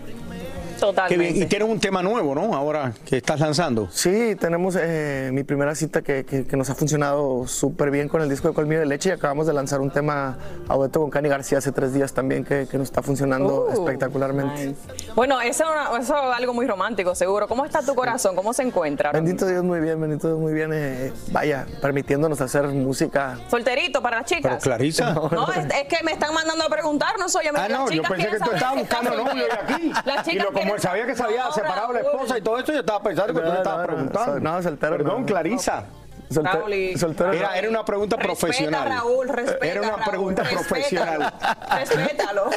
Totalmente. 0.79 1.25
Qué 1.25 1.31
bien. 1.33 1.43
Y 1.43 1.49
tienes 1.49 1.67
un 1.69 1.79
tema 1.79 2.01
nuevo, 2.03 2.35
¿no? 2.35 2.53
Ahora 2.55 2.91
que 3.05 3.17
estás 3.17 3.39
lanzando. 3.39 3.87
Sí, 3.91 4.35
tenemos 4.39 4.75
eh, 4.79 5.29
mi 5.33 5.43
primera 5.43 5.73
cita 5.75 6.01
que, 6.01 6.25
que- 6.25 6.45
que 6.45 6.57
nos 6.57 6.69
ha 6.69 6.75
funcionado 6.75 7.47
súper 7.47 7.91
bien 7.91 8.07
con 8.09 8.21
el 8.21 8.29
disco 8.29 8.47
de 8.49 8.53
Colmillo 8.53 8.79
de 8.81 8.85
Leche 8.85 9.09
y 9.09 9.11
acabamos 9.13 9.47
de 9.47 9.53
lanzar 9.53 9.81
un 9.81 9.89
tema 9.91 10.37
a 10.67 10.75
dueto 10.75 10.99
con 11.01 11.09
Cani 11.09 11.29
García 11.29 11.57
hace 11.59 11.71
tres 11.71 11.93
días 11.93 12.13
también 12.13 12.43
que, 12.43 12.67
que 12.69 12.77
nos 12.77 12.87
está 12.87 13.01
funcionando 13.01 13.65
Uh, 13.65 13.71
espectacularmente. 13.73 14.75
Bueno, 15.15 15.39
eso, 15.41 15.63
eso 15.99 16.15
es 16.31 16.37
algo 16.37 16.53
muy 16.53 16.67
romántico, 16.67 17.15
seguro. 17.15 17.47
¿Cómo 17.47 17.65
está 17.65 17.81
tu 17.81 17.95
corazón? 17.95 18.35
¿Cómo 18.35 18.53
se 18.53 18.63
encuentra? 18.63 19.11
Bendito 19.11 19.45
Dios, 19.47 19.63
muy 19.63 19.79
bien, 19.79 19.99
bendito 19.99 20.27
Dios, 20.27 20.39
muy 20.39 20.53
bien. 20.53 20.71
eh, 20.73 21.11
vaya, 21.31 21.65
permitiéndonos 21.81 22.39
hacer 22.41 22.67
música. 22.67 23.37
Solterito 23.49 24.01
para 24.01 24.17
las 24.17 24.25
chicas. 24.25 24.53
Pero 24.53 24.59
Clarisa. 24.61 25.13
No, 25.13 25.47
es, 25.51 25.65
es 25.65 25.87
que 25.87 26.03
me 26.03 26.11
están 26.11 26.33
mandando 26.33 26.65
a 26.65 26.69
preguntar, 26.69 27.15
no 27.19 27.27
soy 27.29 27.45
yo. 27.45 27.51
Ah, 27.55 27.67
las 27.67 27.79
no, 27.79 27.89
yo 27.91 28.03
pensé 28.03 28.27
que 28.29 28.37
tú 28.39 28.51
estabas 28.51 28.79
buscando 28.79 29.11
novio 29.15 29.45
de 29.45 29.51
aquí. 29.53 29.91
Las 30.05 30.27
Y 30.27 30.31
chicas 30.31 30.45
lo, 30.45 30.51
como 30.65 30.75
quieren 30.75 30.81
sabía 30.81 31.05
que 31.05 31.15
se 31.15 31.23
había 31.23 31.45
No, 31.45 31.51
separado 31.53 31.93
la 31.93 31.99
esposa 32.01 32.37
y 32.37 32.41
todo 32.41 32.57
esto, 32.59 32.71
yo 32.73 32.79
estaba 32.79 33.01
pensando 33.03 33.33
que 33.33 33.39
tú 33.39 33.45
le 33.45 33.51
No, 33.51 33.57
estabas 33.57 33.77
no, 33.87 33.93
no, 33.93 33.95
preguntando. 34.09 34.39
no, 34.39 34.61
soltero, 34.63 34.97
Perdón, 34.97 35.21
no. 35.21 35.25
Clarisa. 35.25 35.85
Solte- 36.27 36.53
Raúl 36.53 36.73
y- 36.73 36.97
soltero. 36.97 37.33
Era, 37.33 37.55
era 37.55 37.69
una 37.69 37.85
pregunta 37.85 38.15
Respeta, 38.15 38.33
profesional. 38.39 38.89
Raúl, 38.89 39.29
respeta, 39.29 39.65
Era 39.67 39.81
una 39.81 39.89
Raúl, 39.91 40.03
pregunta 40.09 40.43
profesional. 40.43 41.33
Respétalo. 41.77 42.49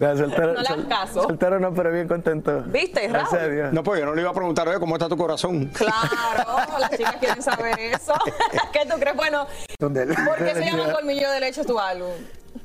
Ya, 0.00 0.16
soltero, 0.16 0.46
No 0.46 0.52
le 0.52 0.58
hagas 0.60 0.68
sol- 0.68 0.88
caso. 0.88 1.22
soltero 1.24 1.60
no, 1.60 1.74
pero 1.74 1.92
bien 1.92 2.08
contento. 2.08 2.62
¿Viste, 2.64 3.08
Gracias 3.08 3.34
a 3.34 3.38
Raúl? 3.44 3.54
Dios. 3.54 3.72
No, 3.74 3.82
pues 3.82 4.00
yo 4.00 4.06
no 4.06 4.14
le 4.14 4.22
iba 4.22 4.30
a 4.30 4.34
preguntar, 4.34 4.66
oye, 4.68 4.80
¿cómo 4.80 4.94
está 4.96 5.06
tu 5.08 5.18
corazón? 5.18 5.66
Claro, 5.66 6.78
las 6.78 6.90
chicas 6.92 7.16
quieren 7.16 7.42
saber 7.42 7.78
eso. 7.78 8.14
¿Qué 8.72 8.86
tú 8.90 8.98
crees? 8.98 9.14
Bueno, 9.16 9.46
¿Dónde? 9.78 10.06
¿por 10.06 10.36
qué 10.38 10.54
se 10.54 10.64
llama 10.70 10.90
Colmillo 10.90 11.30
de 11.30 11.40
Leche 11.40 11.62
tu 11.64 11.78
álbum? 11.78 12.12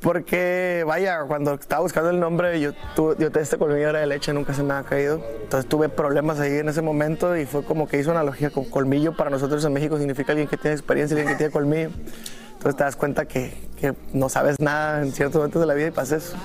Porque, 0.02 0.84
vaya, 0.86 1.24
cuando 1.28 1.54
estaba 1.56 1.82
buscando 1.82 2.10
el 2.10 2.20
nombre, 2.20 2.60
yo, 2.60 2.74
tuve, 2.96 3.16
yo 3.18 3.28
este 3.40 3.58
colmillo 3.58 3.90
era 3.90 4.00
de 4.00 4.08
leche, 4.08 4.34
nunca 4.34 4.54
se 4.54 4.64
me 4.64 4.74
ha 4.74 4.84
caído. 4.84 5.22
Entonces 5.42 5.68
tuve 5.68 5.90
problemas 5.90 6.40
ahí 6.40 6.58
en 6.58 6.70
ese 6.70 6.82
momento 6.82 7.36
y 7.36 7.46
fue 7.46 7.64
como 7.64 7.88
que 7.88 8.00
hizo 8.00 8.12
analogía 8.12 8.50
con 8.50 8.66
colmillo. 8.66 9.16
Para 9.16 9.30
nosotros 9.30 9.64
en 9.66 9.74
México 9.74 9.98
significa 9.98 10.32
alguien 10.32 10.48
que 10.48 10.58
tiene 10.58 10.76
experiencia, 10.76 11.18
alguien 11.18 11.34
que 11.34 11.38
tiene 11.38 11.52
colmillo. 11.52 11.90
Entonces 12.54 12.76
te 12.78 12.84
das 12.84 12.96
cuenta 12.96 13.26
que, 13.26 13.54
que 13.80 13.94
no 14.14 14.30
sabes 14.30 14.60
nada 14.60 15.02
en 15.02 15.12
ciertos 15.12 15.38
momentos 15.38 15.62
de 15.62 15.68
la 15.68 15.74
vida 15.74 15.88
y 15.88 15.92
pasa 15.92 16.18
eso. 16.18 16.38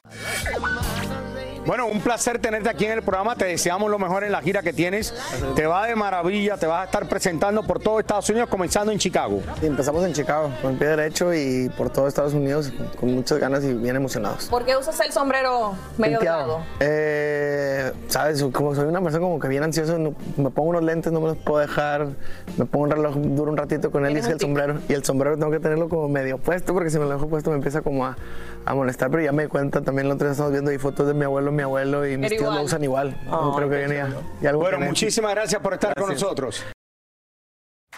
Bueno, 1.66 1.86
un 1.86 2.00
placer 2.00 2.38
tenerte 2.38 2.68
aquí 2.70 2.86
en 2.86 2.92
el 2.92 3.02
programa. 3.02 3.36
Te 3.36 3.44
deseamos 3.44 3.90
lo 3.90 3.98
mejor 3.98 4.24
en 4.24 4.32
la 4.32 4.40
gira 4.40 4.62
que 4.62 4.72
tienes. 4.72 5.14
Te 5.54 5.66
va 5.66 5.86
de 5.86 5.94
maravilla, 5.94 6.56
te 6.56 6.66
vas 6.66 6.82
a 6.82 6.84
estar 6.86 7.06
presentando 7.08 7.62
por 7.62 7.78
todo 7.80 8.00
Estados 8.00 8.28
Unidos, 8.30 8.48
comenzando 8.48 8.90
en 8.92 8.98
Chicago. 8.98 9.40
Sí, 9.60 9.66
empezamos 9.66 10.04
en 10.04 10.12
Chicago, 10.14 10.50
con 10.62 10.72
el 10.72 10.78
pie 10.78 10.88
derecho 10.88 11.34
y 11.34 11.68
por 11.76 11.90
todo 11.90 12.08
Estados 12.08 12.32
Unidos, 12.32 12.72
con 12.98 13.14
muchas 13.14 13.38
ganas 13.38 13.62
y 13.64 13.74
bien 13.74 13.94
emocionados. 13.94 14.46
¿Por 14.46 14.64
qué 14.64 14.76
usas 14.76 14.98
el 15.00 15.12
sombrero 15.12 15.74
medio 15.98 16.18
dorado? 16.18 16.60
Eh, 16.80 17.92
Sabes, 18.08 18.42
como 18.52 18.74
soy 18.74 18.86
una 18.86 19.00
persona 19.00 19.22
como 19.22 19.38
que 19.38 19.48
bien 19.48 19.62
ansioso, 19.62 19.98
no- 19.98 20.14
me 20.36 20.50
pongo 20.50 20.70
unos 20.70 20.82
lentes, 20.82 21.12
no 21.12 21.20
me 21.20 21.28
los 21.28 21.36
puedo 21.36 21.58
dejar, 21.58 22.08
me 22.56 22.64
pongo 22.64 22.84
un 22.86 22.90
reloj, 22.90 23.14
duro 23.16 23.50
un 23.52 23.56
ratito 23.56 23.90
con 23.90 24.06
él 24.06 24.16
y 24.16 24.20
es 24.20 24.26
el 24.28 24.40
sombrero. 24.40 24.78
Y 24.88 24.94
el 24.94 25.04
sombrero 25.04 25.36
tengo 25.36 25.50
que 25.52 25.60
tenerlo 25.60 25.88
como 25.88 26.08
medio 26.08 26.38
puesto, 26.38 26.72
porque 26.74 26.90
si 26.90 26.98
me 26.98 27.04
lo 27.04 27.10
dejo 27.12 27.28
puesto 27.28 27.50
me 27.50 27.56
empieza 27.56 27.82
como 27.82 28.06
a, 28.06 28.16
a 28.64 28.74
molestar, 28.74 29.10
pero 29.10 29.22
ya 29.22 29.32
me 29.32 29.44
di 29.44 29.48
cuenta, 29.48 29.80
también 29.82 30.06
el 30.06 30.12
otro 30.12 30.26
día 30.26 30.32
estamos 30.32 30.52
viendo 30.52 30.70
ahí 30.70 30.78
fotos 30.78 31.06
de 31.06 31.14
mi 31.14 31.24
abuelo, 31.24 31.49
mi 31.54 31.62
abuelo 31.62 32.06
y 32.06 32.16
mis 32.16 32.30
tíos 32.30 32.54
lo 32.54 32.62
usan 32.62 32.82
igual. 32.84 33.16
No 33.26 33.54
creo 33.56 33.68
que 33.70 33.76
viene 33.76 33.94
ya, 33.96 34.10
ya 34.40 34.50
algo 34.50 34.62
Bueno, 34.62 34.80
muchísimas 34.80 35.32
gracias 35.32 35.60
por 35.60 35.74
estar 35.74 35.94
con 35.94 36.10
nosotros. 36.10 36.64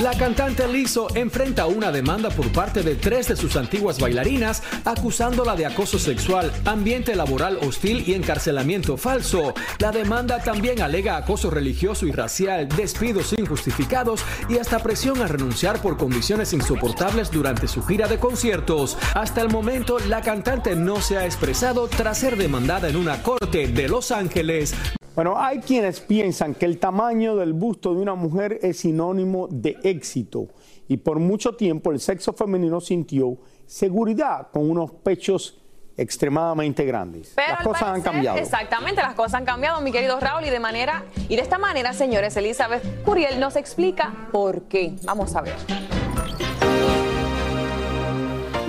La 0.00 0.12
cantante 0.12 0.66
Lizzo 0.66 1.06
enfrenta 1.14 1.66
una 1.66 1.92
demanda 1.92 2.28
por 2.28 2.50
parte 2.50 2.82
de 2.82 2.96
tres 2.96 3.28
de 3.28 3.36
sus 3.36 3.54
antiguas 3.54 4.00
bailarinas 4.00 4.60
acusándola 4.84 5.54
de 5.54 5.66
acoso 5.66 6.00
sexual, 6.00 6.52
ambiente 6.64 7.14
laboral 7.14 7.58
hostil 7.62 8.02
y 8.04 8.14
encarcelamiento 8.14 8.96
falso. 8.96 9.54
La 9.78 9.92
demanda 9.92 10.42
también 10.42 10.82
alega 10.82 11.16
acoso 11.16 11.48
religioso 11.48 12.06
y 12.06 12.12
racial, 12.12 12.68
despidos 12.70 13.34
injustificados 13.38 14.24
y 14.48 14.58
hasta 14.58 14.80
presión 14.80 15.22
a 15.22 15.28
renunciar 15.28 15.80
por 15.80 15.96
condiciones 15.96 16.52
insoportables 16.52 17.30
durante 17.30 17.68
su 17.68 17.80
gira 17.84 18.08
de 18.08 18.18
conciertos. 18.18 18.98
Hasta 19.14 19.42
el 19.42 19.48
momento, 19.48 20.00
la 20.00 20.22
cantante 20.22 20.74
no 20.74 21.00
se 21.00 21.18
ha 21.18 21.24
expresado 21.24 21.86
tras 21.86 22.18
ser 22.18 22.36
demandada 22.36 22.88
en 22.88 22.96
una 22.96 23.22
corte 23.22 23.68
de 23.68 23.88
Los 23.88 24.10
Ángeles. 24.10 24.74
Bueno, 25.14 25.38
hay 25.38 25.60
quienes 25.60 26.00
piensan 26.00 26.54
que 26.54 26.66
el 26.66 26.78
tamaño 26.78 27.36
del 27.36 27.52
busto 27.52 27.94
de 27.94 28.00
una 28.00 28.16
mujer 28.16 28.58
es 28.62 28.80
sinónimo 28.80 29.46
de 29.48 29.78
éxito 29.84 30.48
y 30.88 30.96
por 30.96 31.20
mucho 31.20 31.54
tiempo 31.54 31.92
el 31.92 32.00
sexo 32.00 32.32
femenino 32.32 32.80
sintió 32.80 33.38
seguridad 33.64 34.48
con 34.50 34.68
unos 34.68 34.90
pechos 34.90 35.60
extremadamente 35.96 36.84
grandes. 36.84 37.32
Pero 37.36 37.52
Las 37.52 37.62
cosas 37.62 37.82
han 37.84 38.02
cambiado. 38.02 38.38
Exactamente, 38.38 39.00
las 39.02 39.14
cosas 39.14 39.34
han 39.34 39.44
cambiado, 39.44 39.80
mi 39.80 39.92
querido 39.92 40.18
Raúl, 40.18 40.44
y 40.46 40.50
de 40.50 40.58
manera 40.58 41.04
y 41.28 41.36
de 41.36 41.42
esta 41.42 41.58
manera, 41.58 41.92
señores, 41.92 42.36
Elizabeth 42.36 43.04
Curiel 43.04 43.38
nos 43.38 43.54
explica 43.54 44.28
por 44.32 44.62
qué. 44.62 44.96
Vamos 45.04 45.36
a 45.36 45.42
ver. 45.42 45.54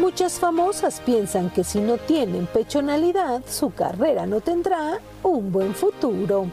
Muchas 0.06 0.34
famosas 0.34 1.02
piensan 1.04 1.50
que 1.50 1.64
si 1.64 1.80
no 1.80 1.98
tienen 1.98 2.46
pechonalidad, 2.46 3.42
su 3.50 3.72
carrera 3.72 4.28
no 4.28 4.40
tendrá 4.40 5.00
un 5.24 5.52
buen 5.52 5.74
futuro. 5.74 6.46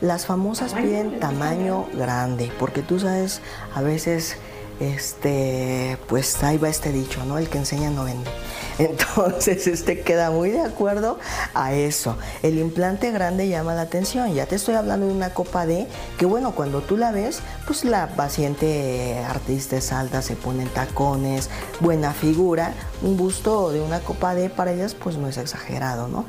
Las 0.00 0.26
famosas 0.26 0.72
piden 0.74 1.18
tamaño 1.18 1.86
grande, 1.92 2.52
porque 2.56 2.82
tú 2.82 3.00
sabes, 3.00 3.40
a 3.74 3.82
veces, 3.82 4.36
este, 4.80 5.98
pues 6.08 6.42
ahí 6.42 6.56
va 6.56 6.68
este 6.68 6.90
dicho, 6.90 7.24
¿no? 7.26 7.38
El 7.38 7.48
que 7.48 7.58
enseña 7.58 7.90
no 7.90 8.04
vende. 8.04 8.30
Entonces, 8.78 9.66
este 9.66 10.00
queda 10.00 10.30
muy 10.30 10.50
de 10.50 10.62
acuerdo 10.62 11.18
a 11.54 11.74
eso. 11.74 12.16
El 12.42 12.58
implante 12.58 13.10
grande 13.10 13.48
llama 13.48 13.74
la 13.74 13.82
atención. 13.82 14.32
Ya 14.32 14.46
te 14.46 14.56
estoy 14.56 14.74
hablando 14.74 15.06
de 15.06 15.12
una 15.12 15.34
copa 15.34 15.66
D, 15.66 15.86
que 16.18 16.24
bueno, 16.24 16.52
cuando 16.52 16.80
tú 16.80 16.96
la 16.96 17.12
ves, 17.12 17.40
pues 17.66 17.84
la 17.84 18.08
paciente 18.16 19.22
artista 19.28 19.76
es 19.76 19.92
alta, 19.92 20.22
se 20.22 20.34
ponen 20.34 20.68
tacones, 20.68 21.50
buena 21.80 22.12
figura. 22.14 22.72
Un 23.02 23.16
busto 23.16 23.70
de 23.70 23.82
una 23.82 24.00
copa 24.00 24.34
D 24.34 24.48
para 24.48 24.72
ellas, 24.72 24.94
pues 24.94 25.16
no 25.16 25.28
es 25.28 25.36
exagerado, 25.36 26.08
¿no? 26.08 26.24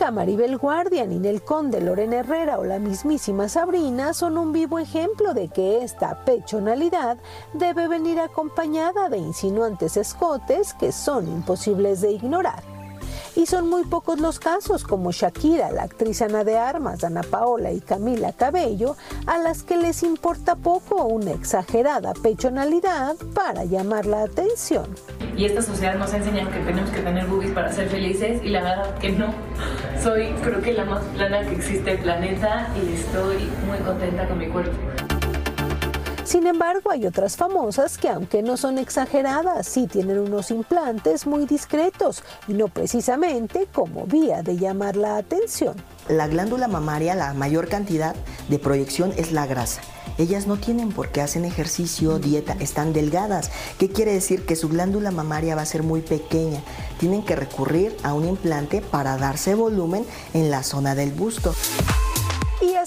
Niurka, 0.00 0.10
Maribel 0.12 0.56
Guardia, 0.56 1.04
Ninel 1.04 1.42
Conde, 1.42 1.80
Lorena 1.80 2.20
Herrera 2.20 2.58
o 2.58 2.64
la 2.64 2.78
mismísima 2.78 3.48
Sabrina 3.48 4.14
son 4.14 4.38
un 4.38 4.52
vivo 4.52 4.78
ejemplo 4.78 5.34
de 5.34 5.48
que 5.48 5.84
esta 5.84 6.24
pechonalidad 6.24 7.18
debe 7.52 7.86
venir 7.86 8.18
acompañada 8.18 9.10
de 9.10 9.18
insinuantes 9.18 9.98
escotes 9.98 10.72
que 10.74 10.90
son 10.92 11.28
imposibles 11.28 12.00
de 12.00 12.12
ignorar. 12.12 12.62
Y 13.36 13.44
son 13.46 13.68
muy 13.68 13.84
pocos 13.84 14.18
los 14.20 14.38
casos 14.38 14.84
como 14.84 15.12
Shakira, 15.12 15.70
la 15.70 15.82
actriz 15.82 16.22
Ana 16.22 16.44
de 16.44 16.56
Armas, 16.56 17.04
Ana 17.04 17.22
Paola 17.22 17.70
y 17.70 17.80
Camila 17.80 18.32
Cabello, 18.32 18.96
a 19.26 19.38
las 19.38 19.62
que 19.62 19.76
les 19.76 20.02
importa 20.02 20.56
poco 20.56 21.04
una 21.04 21.32
exagerada 21.32 22.14
pechonalidad 22.14 23.16
para 23.34 23.64
llamar 23.64 24.06
la 24.06 24.22
atención. 24.22 24.86
Y 25.40 25.46
esta 25.46 25.62
sociedad 25.62 25.94
nos 25.94 26.12
ha 26.12 26.18
enseñado 26.18 26.50
que 26.50 26.58
tenemos 26.58 26.90
que 26.90 27.00
tener 27.00 27.24
boobies 27.24 27.52
para 27.52 27.72
ser 27.72 27.88
felices 27.88 28.42
y 28.44 28.50
la 28.50 28.60
verdad 28.60 28.98
que 28.98 29.08
no. 29.12 29.32
Soy 29.98 30.34
creo 30.42 30.60
que 30.60 30.74
la 30.74 30.84
más 30.84 31.02
plana 31.14 31.40
que 31.46 31.54
existe 31.54 31.92
el 31.92 31.98
planeta 32.00 32.68
y 32.76 32.92
estoy 32.92 33.48
muy 33.66 33.78
contenta 33.78 34.28
con 34.28 34.36
mi 34.36 34.48
cuerpo. 34.48 34.76
Sin 36.30 36.46
embargo, 36.46 36.92
hay 36.92 37.06
otras 37.06 37.36
famosas 37.36 37.98
que 37.98 38.08
aunque 38.08 38.40
no 38.40 38.56
son 38.56 38.78
exageradas, 38.78 39.66
sí 39.66 39.88
tienen 39.88 40.20
unos 40.20 40.52
implantes 40.52 41.26
muy 41.26 41.44
discretos 41.44 42.22
y 42.46 42.52
no 42.52 42.68
precisamente 42.68 43.66
como 43.72 44.06
vía 44.06 44.40
de 44.44 44.56
llamar 44.56 44.94
la 44.94 45.16
atención. 45.16 45.74
La 46.08 46.28
glándula 46.28 46.68
mamaria, 46.68 47.16
la 47.16 47.34
mayor 47.34 47.66
cantidad 47.66 48.14
de 48.48 48.60
proyección 48.60 49.12
es 49.16 49.32
la 49.32 49.48
grasa. 49.48 49.80
Ellas 50.18 50.46
no 50.46 50.56
tienen 50.56 50.92
por 50.92 51.08
qué 51.08 51.20
hacen 51.20 51.44
ejercicio, 51.44 52.20
dieta, 52.20 52.56
están 52.60 52.92
delgadas. 52.92 53.50
¿Qué 53.80 53.88
quiere 53.88 54.12
decir? 54.12 54.46
Que 54.46 54.54
su 54.54 54.68
glándula 54.68 55.10
mamaria 55.10 55.56
va 55.56 55.62
a 55.62 55.66
ser 55.66 55.82
muy 55.82 56.00
pequeña. 56.00 56.62
Tienen 57.00 57.24
que 57.24 57.34
recurrir 57.34 57.96
a 58.04 58.14
un 58.14 58.28
implante 58.28 58.82
para 58.82 59.16
darse 59.16 59.56
volumen 59.56 60.06
en 60.32 60.52
la 60.52 60.62
zona 60.62 60.94
del 60.94 61.10
busto. 61.10 61.56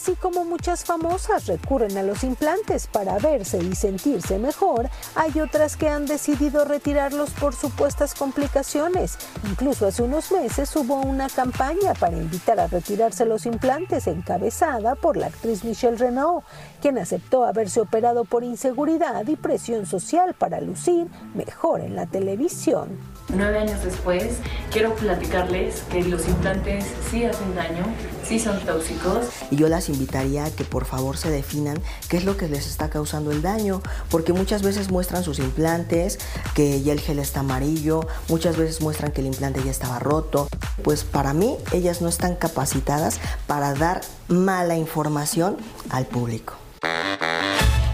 Así 0.03 0.15
como 0.15 0.43
muchas 0.43 0.83
famosas 0.83 1.45
recurren 1.45 1.97
a 1.97 2.03
los 2.03 2.25
implantes 2.25 2.87
para 2.87 3.19
verse 3.19 3.63
y 3.63 3.73
sentirse 3.73 4.37
mejor, 4.37 4.89
hay 5.15 5.39
otras 5.39 5.77
que 5.77 5.87
han 5.87 6.07
decidido 6.07 6.65
retirarlos 6.65 7.29
por 7.29 7.55
supuestas 7.55 8.13
complicaciones. 8.13 9.17
Incluso 9.49 9.87
hace 9.87 10.03
unos 10.03 10.29
meses 10.33 10.75
hubo 10.75 10.95
una 10.95 11.29
campaña 11.29 11.93
para 11.97 12.17
invitar 12.17 12.59
a 12.59 12.67
retirarse 12.67 13.25
los 13.25 13.45
implantes 13.45 14.07
encabezada 14.07 14.95
por 14.95 15.15
la 15.15 15.27
actriz 15.27 15.63
Michelle 15.63 15.95
Renaud, 15.95 16.43
quien 16.81 16.97
aceptó 16.97 17.45
haberse 17.45 17.79
operado 17.79 18.25
por 18.25 18.43
inseguridad 18.43 19.25
y 19.25 19.37
presión 19.37 19.85
social 19.85 20.33
para 20.33 20.59
lucir 20.59 21.07
mejor 21.33 21.79
en 21.79 21.95
la 21.95 22.07
televisión. 22.07 22.89
Nueve 23.29 23.57
años 23.57 23.81
después, 23.85 24.39
quiero 24.69 24.93
platicarles 24.95 25.83
que 25.83 26.03
los 26.03 26.27
implantes 26.27 26.83
sí 27.09 27.23
hacen 27.23 27.55
daño, 27.55 27.85
sí 28.25 28.37
son 28.37 28.59
tóxicos. 28.65 29.29
Y 29.49 29.55
yo 29.55 29.69
las 29.69 29.87
invitaría 29.93 30.45
a 30.45 30.51
que 30.51 30.63
por 30.63 30.85
favor 30.85 31.17
se 31.17 31.29
definan 31.29 31.81
qué 32.09 32.17
es 32.17 32.25
lo 32.25 32.37
que 32.37 32.47
les 32.47 32.67
está 32.67 32.89
causando 32.89 33.31
el 33.31 33.41
daño, 33.41 33.81
porque 34.09 34.33
muchas 34.33 34.61
veces 34.61 34.91
muestran 34.91 35.23
sus 35.23 35.39
implantes, 35.39 36.19
que 36.53 36.81
ya 36.81 36.93
el 36.93 36.99
gel 36.99 37.19
está 37.19 37.41
amarillo, 37.41 38.01
muchas 38.29 38.57
veces 38.57 38.81
muestran 38.81 39.11
que 39.11 39.21
el 39.21 39.27
implante 39.27 39.63
ya 39.63 39.71
estaba 39.71 39.99
roto. 39.99 40.47
Pues 40.83 41.03
para 41.03 41.33
mí 41.33 41.55
ellas 41.71 42.01
no 42.01 42.09
están 42.09 42.35
capacitadas 42.35 43.19
para 43.47 43.73
dar 43.73 44.01
mala 44.27 44.75
información 44.75 45.57
al 45.89 46.05
público. 46.05 46.55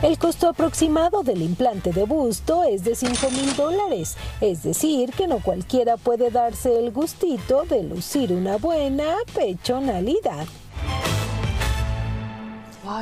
El 0.01 0.17
costo 0.17 0.47
aproximado 0.47 1.23
del 1.23 1.41
implante 1.41 1.91
de 1.91 2.05
busto 2.05 2.63
es 2.63 2.85
de 2.85 2.95
5 2.95 3.31
mil 3.31 3.53
dólares, 3.57 4.15
es 4.39 4.63
decir, 4.63 5.11
que 5.11 5.27
no 5.27 5.39
cualquiera 5.39 5.97
puede 5.97 6.31
darse 6.31 6.79
el 6.79 6.91
gustito 6.91 7.63
de 7.63 7.83
lucir 7.83 8.31
una 8.31 8.55
buena 8.55 9.17
pechonalidad. 9.35 10.47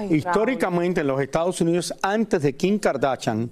Históricamente 0.05 1.01
en 1.01 1.07
los 1.07 1.21
Estados 1.21 1.59
Unidos, 1.61 1.93
antes 2.01 2.41
de 2.41 2.55
Kim 2.55 2.79
Kardashian, 2.79 3.49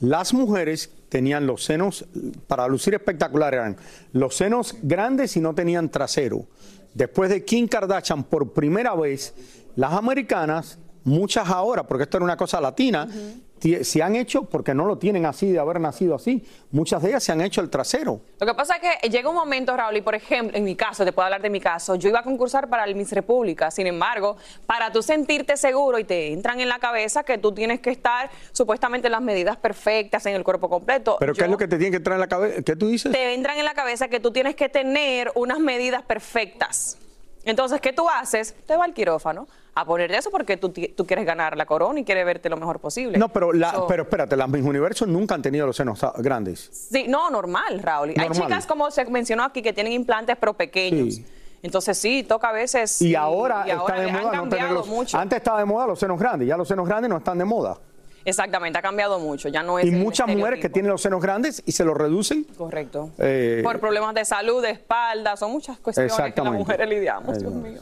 las 0.00 0.34
mujeres 0.34 0.90
tenían 1.08 1.46
los 1.46 1.64
senos, 1.64 2.04
para 2.46 2.66
lucir 2.68 2.94
espectacular, 2.94 3.54
eran 3.54 3.76
los 4.12 4.36
senos 4.36 4.74
grandes 4.82 5.36
y 5.36 5.40
no 5.40 5.54
tenían 5.54 5.88
trasero. 5.90 6.46
Después 6.94 7.30
de 7.30 7.44
Kim 7.44 7.68
Kardashian, 7.68 8.24
por 8.24 8.52
primera 8.52 8.94
vez, 8.94 9.34
las 9.76 9.92
americanas 9.92 10.78
muchas 11.04 11.48
ahora, 11.48 11.86
porque 11.86 12.04
esto 12.04 12.16
era 12.18 12.24
una 12.24 12.36
cosa 12.36 12.60
latina, 12.60 13.06
ti- 13.06 13.42
se 13.60 14.02
han 14.02 14.16
hecho, 14.16 14.42
porque 14.44 14.74
no 14.74 14.84
lo 14.84 14.98
tienen 14.98 15.26
así 15.26 15.50
de 15.50 15.58
haber 15.58 15.80
nacido 15.80 16.14
así, 16.14 16.44
muchas 16.70 17.02
de 17.02 17.08
ellas 17.08 17.24
se 17.24 17.32
han 17.32 17.40
hecho 17.40 17.60
el 17.60 17.70
trasero. 17.70 18.20
Lo 18.38 18.46
que 18.46 18.54
pasa 18.54 18.76
es 18.76 19.00
que 19.00 19.08
llega 19.08 19.28
un 19.28 19.34
momento, 19.34 19.76
Raúl, 19.76 19.96
y 19.96 20.02
por 20.02 20.14
ejemplo, 20.14 20.56
en 20.56 20.64
mi 20.64 20.76
caso, 20.76 21.04
te 21.04 21.12
puedo 21.12 21.24
hablar 21.24 21.42
de 21.42 21.50
mi 21.50 21.60
caso, 21.60 21.94
yo 21.94 22.08
iba 22.08 22.20
a 22.20 22.22
concursar 22.22 22.68
para 22.68 22.84
el 22.84 22.94
Miss 22.94 23.12
República, 23.12 23.70
sin 23.70 23.86
embargo, 23.86 24.36
para 24.66 24.92
tú 24.92 25.02
sentirte 25.02 25.56
seguro 25.56 25.98
y 25.98 26.04
te 26.04 26.32
entran 26.32 26.60
en 26.60 26.68
la 26.68 26.78
cabeza 26.78 27.22
que 27.22 27.38
tú 27.38 27.52
tienes 27.52 27.80
que 27.80 27.90
estar 27.90 28.30
supuestamente 28.52 29.08
en 29.08 29.12
las 29.12 29.22
medidas 29.22 29.56
perfectas, 29.56 30.26
en 30.26 30.34
el 30.34 30.44
cuerpo 30.44 30.68
completo. 30.68 31.16
Pero 31.18 31.34
¿qué 31.34 31.44
es 31.44 31.50
lo 31.50 31.58
que 31.58 31.68
te 31.68 31.78
tiene 31.78 31.96
que 31.96 32.00
traer 32.00 32.16
en 32.16 32.20
la 32.20 32.28
cabeza? 32.28 32.62
¿Qué 32.62 32.76
tú 32.76 32.88
dices? 32.88 33.12
te 33.12 33.34
entran 33.34 33.58
en 33.58 33.64
la 33.64 33.74
cabeza 33.74 34.08
que 34.08 34.20
tú 34.20 34.30
tienes 34.32 34.54
que 34.54 34.68
tener 34.68 35.32
unas 35.34 35.58
medidas 35.58 36.02
perfectas. 36.02 36.98
Entonces, 37.44 37.80
¿qué 37.80 37.92
tú 37.92 38.08
haces? 38.08 38.54
Te 38.66 38.76
va 38.76 38.84
al 38.84 38.92
quirófano 38.92 39.46
a 39.78 39.84
ponerte 39.84 40.16
eso 40.16 40.30
porque 40.30 40.56
tú, 40.56 40.72
quieres 41.06 41.26
ganar 41.26 41.56
la 41.56 41.66
corona 41.66 42.00
y 42.00 42.04
quieres 42.04 42.24
verte 42.24 42.48
lo 42.48 42.56
mejor 42.56 42.80
posible. 42.80 43.18
No, 43.18 43.28
pero, 43.28 43.52
la, 43.52 43.72
So- 43.72 43.86
pero 43.86 44.04
espérate, 44.04 44.34
las 44.34 44.48
mis 44.48 44.64
universos 44.64 45.06
nunca 45.06 45.34
han 45.34 45.42
tenido 45.42 45.66
los 45.66 45.76
senos 45.76 46.00
grandes. 46.16 46.70
Sí, 46.72 47.04
no, 47.08 47.28
normal, 47.30 47.80
Raúl. 47.82 48.14
Hay 48.16 48.30
chicas, 48.30 48.66
como 48.66 48.90
se 48.90 49.04
mencionó 49.04 49.44
aquí, 49.44 49.60
que 49.60 49.72
tienen 49.74 49.92
implantes, 49.92 50.36
pero 50.40 50.54
pequeños. 50.54 51.16
Sí. 51.16 51.26
Entonces, 51.62 51.98
sí, 51.98 52.22
toca 52.22 52.48
a 52.48 52.52
veces. 52.52 53.02
Y 53.02 53.14
ahora 53.14 53.64
y 53.66 53.70
está 53.70 53.94
de 54.00 54.10
han 54.10 54.22
moda 54.22 54.36
no 54.36 54.48
tenerlos. 54.48 54.86
mucho. 54.86 55.18
Antes 55.18 55.36
estaba 55.38 55.58
de 55.58 55.64
moda 55.66 55.86
los 55.86 55.98
senos 55.98 56.18
grandes, 56.18 56.48
ya 56.48 56.56
los 56.56 56.68
senos 56.68 56.86
grandes 56.88 57.10
no 57.10 57.18
están 57.18 57.36
de 57.38 57.44
moda. 57.44 57.76
Exactamente, 58.24 58.78
ha 58.78 58.82
cambiado 58.82 59.18
mucho. 59.18 59.48
Ya 59.48 59.62
no 59.62 59.78
es. 59.78 59.84
Y 59.84 59.90
muchas 59.90 60.26
mujeres 60.28 60.58
que 60.60 60.68
tienen 60.68 60.90
los 60.90 61.02
senos 61.02 61.20
grandes 61.20 61.62
y 61.66 61.72
se 61.72 61.84
los 61.84 61.96
reducen. 61.96 62.44
Correcto. 62.56 63.10
eh, 63.18 63.60
Por 63.62 63.78
problemas 63.78 64.14
de 64.14 64.24
salud, 64.24 64.62
de 64.62 64.70
espalda, 64.70 65.36
son 65.36 65.52
muchas 65.52 65.78
cuestiones 65.78 66.14
que 66.34 66.40
las 66.42 66.52
mujeres 66.52 66.88
lidiamos, 66.88 67.38
Dios 67.38 67.52
mío. 67.52 67.80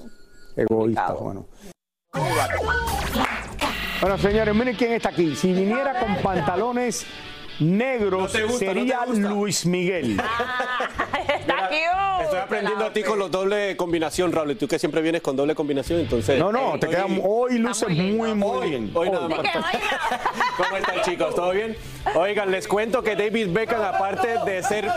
egoístas, 0.56 1.18
bueno. 1.18 1.46
Bueno, 4.00 4.18
señores, 4.18 4.54
miren 4.54 4.76
quién 4.76 4.92
está 4.92 5.08
aquí. 5.10 5.34
Si 5.34 5.52
viniera 5.52 5.98
con 5.98 6.16
pantalones 6.16 7.06
negros, 7.60 8.34
No 8.34 8.46
gusta, 8.48 8.58
sería. 8.66 9.06
Luis 9.06 9.64
Miguel. 9.64 10.20
Está 11.40 11.68
cute. 11.68 12.24
Estoy 12.24 12.38
aprendiendo 12.38 12.84
a 12.84 12.92
ti 12.92 13.02
con 13.02 13.18
los 13.18 13.30
doble 13.30 13.76
combinación, 13.76 14.32
Raúl. 14.32 14.50
Y 14.52 14.54
tú 14.56 14.66
que 14.68 14.78
siempre 14.78 15.00
vienes 15.00 15.22
con 15.22 15.36
doble 15.36 15.54
combinación, 15.54 16.00
entonces. 16.00 16.38
No, 16.38 16.52
no, 16.52 16.78
te 16.78 16.88
queda 16.88 17.06
hoy 17.22 17.58
luces 17.58 17.88
muy, 17.88 18.34
muy 18.34 18.50
Hoy, 18.58 18.70
bien. 18.70 18.90
hoy 18.94 19.10
nada 19.10 19.28
más. 19.28 19.38
¿Cómo 20.56 20.76
están, 20.76 21.00
chicos? 21.02 21.34
¿Todo 21.34 21.50
bien? 21.52 21.76
Oigan, 22.14 22.50
les 22.50 22.68
cuento 22.68 23.02
que 23.02 23.16
David 23.16 23.48
Beckham, 23.52 23.82
aparte 23.82 24.38
de 24.44 24.62
ser. 24.62 24.90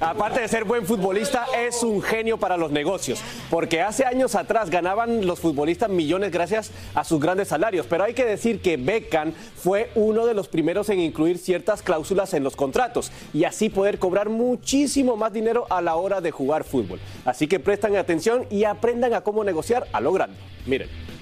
Aparte 0.00 0.40
de 0.40 0.48
ser 0.48 0.64
buen 0.64 0.86
futbolista, 0.86 1.46
es 1.56 1.82
un 1.82 2.02
genio 2.02 2.38
para 2.38 2.56
los 2.56 2.70
negocios. 2.70 3.20
Porque 3.50 3.80
hace 3.82 4.04
años 4.04 4.34
atrás 4.34 4.70
ganaban 4.70 5.26
los 5.26 5.40
futbolistas 5.40 5.88
millones 5.88 6.30
gracias 6.30 6.70
a 6.94 7.04
sus 7.04 7.20
grandes 7.20 7.48
salarios. 7.48 7.86
Pero 7.88 8.04
hay 8.04 8.14
que 8.14 8.24
decir 8.24 8.60
que 8.60 8.76
Beckham 8.76 9.32
fue 9.32 9.90
uno 9.94 10.26
de 10.26 10.34
los 10.34 10.48
primeros 10.48 10.88
en 10.90 11.00
incluir 11.00 11.38
ciertas 11.38 11.82
cláusulas 11.82 12.34
en 12.34 12.44
los 12.44 12.56
contratos 12.56 13.10
y 13.32 13.44
así 13.44 13.68
poder 13.68 13.98
cobrar 13.98 14.28
muchísimo 14.28 15.16
más 15.16 15.32
dinero 15.32 15.66
a 15.70 15.80
la 15.80 15.96
hora 15.96 16.20
de 16.20 16.30
jugar 16.30 16.64
fútbol. 16.64 17.00
Así 17.24 17.46
que 17.46 17.60
prestan 17.60 17.96
atención 17.96 18.46
y 18.50 18.64
aprendan 18.64 19.14
a 19.14 19.22
cómo 19.22 19.44
negociar 19.44 19.86
a 19.92 20.00
lo 20.00 20.12
grande. 20.12 20.36
Miren. 20.66 21.19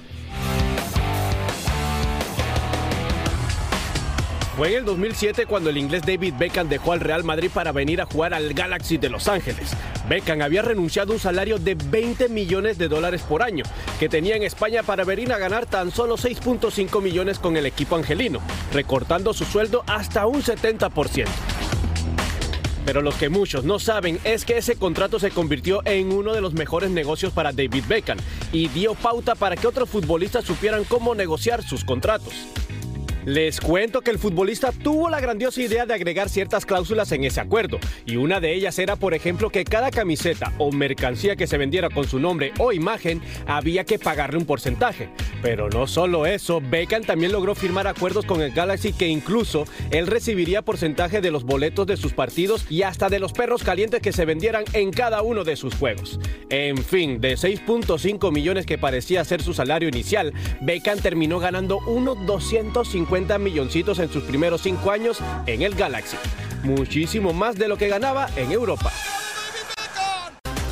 Fue 4.59 4.71
en 4.71 4.79
el 4.79 4.85
2007 4.87 5.47
cuando 5.47 5.71
el 5.71 5.77
inglés 5.77 6.03
David 6.05 6.35
Beckham 6.37 6.69
dejó 6.69 6.93
al 6.93 6.99
Real 6.99 7.23
Madrid 7.23 7.49
para 7.55 7.71
venir 7.71 8.01
a 8.01 8.07
jugar 8.07 8.35
al 8.35 8.55
Galaxy 8.55 8.99
de 8.99 9.09
Los 9.09 9.29
Ángeles. 9.29 9.71
Beckham 10.09 10.43
había 10.43 10.63
renunciado 10.63 11.13
a 11.13 11.15
un 11.15 11.21
salario 11.21 11.61
de 11.61 11.77
20 11.77 12.29
millones 12.29 12.77
de 12.77 12.89
dólares 12.89 13.23
por 13.23 13.45
año, 13.45 13.63
que 14.01 14.09
tenía 14.09 14.35
en 14.35 14.43
España 14.43 14.83
para 14.83 15.05
venir 15.05 15.33
a 15.33 15.39
ganar 15.39 15.67
tan 15.67 15.93
solo 15.93 16.17
6.5 16.17 17.01
millones 17.01 17.39
con 17.39 17.57
el 17.57 17.67
equipo 17.67 17.95
angelino, 17.95 18.41
recortando 18.73 19.33
su 19.33 19.45
sueldo 19.45 19.85
hasta 19.87 20.27
un 20.27 20.43
70%. 20.43 21.27
Pero 22.85 23.01
lo 23.01 23.13
que 23.13 23.29
muchos 23.29 23.63
no 23.63 23.79
saben 23.79 24.19
es 24.25 24.45
que 24.45 24.59
ese 24.59 24.75
contrato 24.75 25.21
se 25.21 25.31
convirtió 25.31 25.83
en 25.85 26.11
uno 26.11 26.33
de 26.33 26.41
los 26.41 26.55
mejores 26.55 26.91
negocios 26.91 27.33
para 27.33 27.53
David 27.53 27.85
Beckham 27.87 28.19
y 28.53 28.67
dio 28.67 28.97
pauta 28.97 29.37
para 29.37 29.55
que 29.55 29.69
otros 29.69 29.89
futbolistas 29.89 30.45
supieran 30.45 30.83
cómo 30.83 31.15
negociar 31.15 31.63
sus 31.63 31.85
contratos. 31.85 32.35
Les 33.29 33.61
cuento 33.61 34.01
que 34.01 34.11
el 34.11 34.19
futbolista 34.19 34.73
tuvo 34.73 35.11
la 35.11 35.21
grandiosa 35.21 35.61
idea 35.61 35.85
de 35.85 35.93
agregar 35.93 36.31
ciertas 36.31 36.65
cláusulas 36.65 37.13
en 37.13 37.25
ese 37.25 37.43
acuerdo, 37.43 37.79
y 38.07 38.17
una 38.17 38.41
de 38.41 38.55
ellas 38.55 38.79
era, 38.79 38.97
por 38.97 39.13
ejemplo, 39.13 39.51
que 39.51 39.65
cada 39.65 39.91
camiseta 39.91 40.55
o 40.57 40.73
mercancía 40.73 41.37
que 41.37 41.47
se 41.47 41.59
vendiera 41.59 41.91
con 41.91 42.09
su 42.09 42.19
nombre 42.19 42.55
o 42.59 42.73
imagen 42.73 43.21
había 43.47 43.85
que 43.85 43.99
pagarle 43.99 44.39
un 44.39 44.47
porcentaje. 44.47 45.11
Pero 45.43 45.69
no 45.69 45.87
solo 45.87 46.25
eso, 46.25 46.63
Beckham 46.63 47.05
también 47.05 47.31
logró 47.31 47.55
firmar 47.55 47.87
acuerdos 47.87 48.25
con 48.25 48.41
el 48.41 48.51
Galaxy 48.51 48.95
que 48.95 49.09
incluso 49.09 49.67
él 49.91 50.07
recibiría 50.07 50.63
porcentaje 50.63 51.21
de 51.21 51.31
los 51.31 51.45
boletos 51.45 51.87
de 51.87 51.99
sus 51.99 52.15
partidos 52.15 52.65
y 52.71 52.81
hasta 52.81 53.11
de 53.11 53.19
los 53.19 53.35
perros 53.35 53.63
calientes 53.63 54.01
que 54.01 54.13
se 54.13 54.25
vendieran 54.25 54.65
en 54.73 54.91
cada 54.91 55.21
uno 55.21 55.45
de 55.45 55.57
sus 55.57 55.75
juegos. 55.75 56.19
En 56.49 56.79
fin, 56.79 57.21
de 57.21 57.35
6.5 57.35 58.33
millones 58.33 58.65
que 58.65 58.79
parecía 58.79 59.23
ser 59.23 59.43
su 59.43 59.53
salario 59.53 59.91
inicial, 59.91 60.33
Beckham 60.63 60.99
terminó 60.99 61.39
ganando 61.39 61.79
unos 61.87 62.25
250 62.25 63.18
milloncitos 63.41 63.99
en 63.99 64.11
sus 64.11 64.23
primeros 64.23 64.63
5 64.63 64.91
años 64.91 65.19
en 65.47 65.63
el 65.63 65.75
Galaxy. 65.75 66.17
Muchísimo 66.63 67.33
más 67.33 67.57
de 67.57 67.69
lo 67.69 67.77
que 67.77 67.89
ganaba 67.89 68.29
en 68.37 68.53
Europa. 68.53 68.93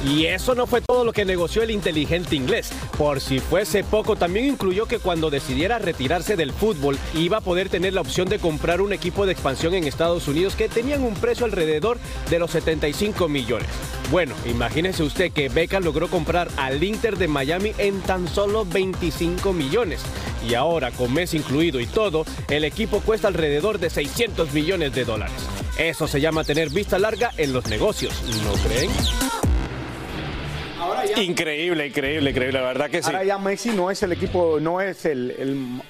Y 0.09 0.27
eso 0.27 0.55
no 0.55 0.67
fue 0.67 0.81
todo 0.81 1.05
lo 1.05 1.13
que 1.13 1.25
negoció 1.25 1.63
el 1.63 1.71
inteligente 1.73 2.37
inglés. 2.37 2.71
Por 2.97 3.21
si 3.21 3.41
fuese 3.41 3.83
poco, 3.83 4.15
también 4.15 4.47
incluyó 4.47 4.87
que 4.87 5.01
cuando 5.01 5.31
decidiera 5.31 5.79
retirarse 5.79 6.37
del 6.37 6.53
fútbol, 6.53 6.97
iba 7.15 7.39
a 7.39 7.41
poder 7.41 7.69
tener 7.69 7.93
la 7.93 8.03
opción 8.03 8.29
de 8.29 8.39
comprar 8.39 8.81
un 8.81 8.93
equipo 8.93 9.27
de 9.27 9.33
expansión 9.33 9.75
en 9.75 9.85
Estados 9.85 10.29
Unidos 10.29 10.55
que 10.55 10.69
tenían 10.69 11.03
un 11.03 11.15
precio 11.15 11.45
alrededor 11.45 11.99
de 12.31 12.39
los 12.39 12.53
75 12.53 13.29
millones. 13.29 13.67
Bueno, 14.11 14.35
imagínese 14.47 15.03
usted 15.03 15.33
que 15.33 15.49
Beckham 15.49 15.83
logró 15.83 16.09
comprar 16.09 16.49
al 16.57 16.83
Inter 16.83 17.17
de 17.19 17.27
Miami 17.27 17.73
en 17.79 18.01
tan 18.03 18.29
solo 18.29 18.65
25 18.65 19.53
millones. 19.53 20.03
Y 20.49 20.55
ahora, 20.55 20.93
con 20.93 21.13
Messi 21.13 21.39
incluido 21.39 21.81
y 21.81 21.87
todo, 21.87 22.25
el 22.49 22.65
equipo 22.65 23.01
cuesta 23.01 23.27
alrededor 23.27 23.81
de 23.81 23.91
600 23.91 24.53
millones 24.53 24.95
de 24.95 25.05
dólares. 25.05 25.35
Eso 25.77 26.07
se 26.07 26.21
llama 26.21 26.45
tener 26.45 26.71
vista 26.71 26.99
larga 26.99 27.33
en 27.37 27.53
los 27.53 27.67
negocios, 27.67 28.15
¿no 28.45 28.53
creen? 28.63 28.91
Increíble, 31.17 31.87
increíble, 31.87 32.31
increíble, 32.31 32.61
la 32.61 32.67
verdad 32.67 32.91
que 32.91 33.03
sí. 33.03 33.11
Ahora 33.11 33.25
ya 33.25 33.39
Messi 33.39 33.71
no 33.71 33.91
es 33.91 34.03
el 34.03 34.13
equipo, 34.13 34.59
no 34.61 34.81
es 34.81 35.05
el, 35.07 35.31
el, 35.39 35.83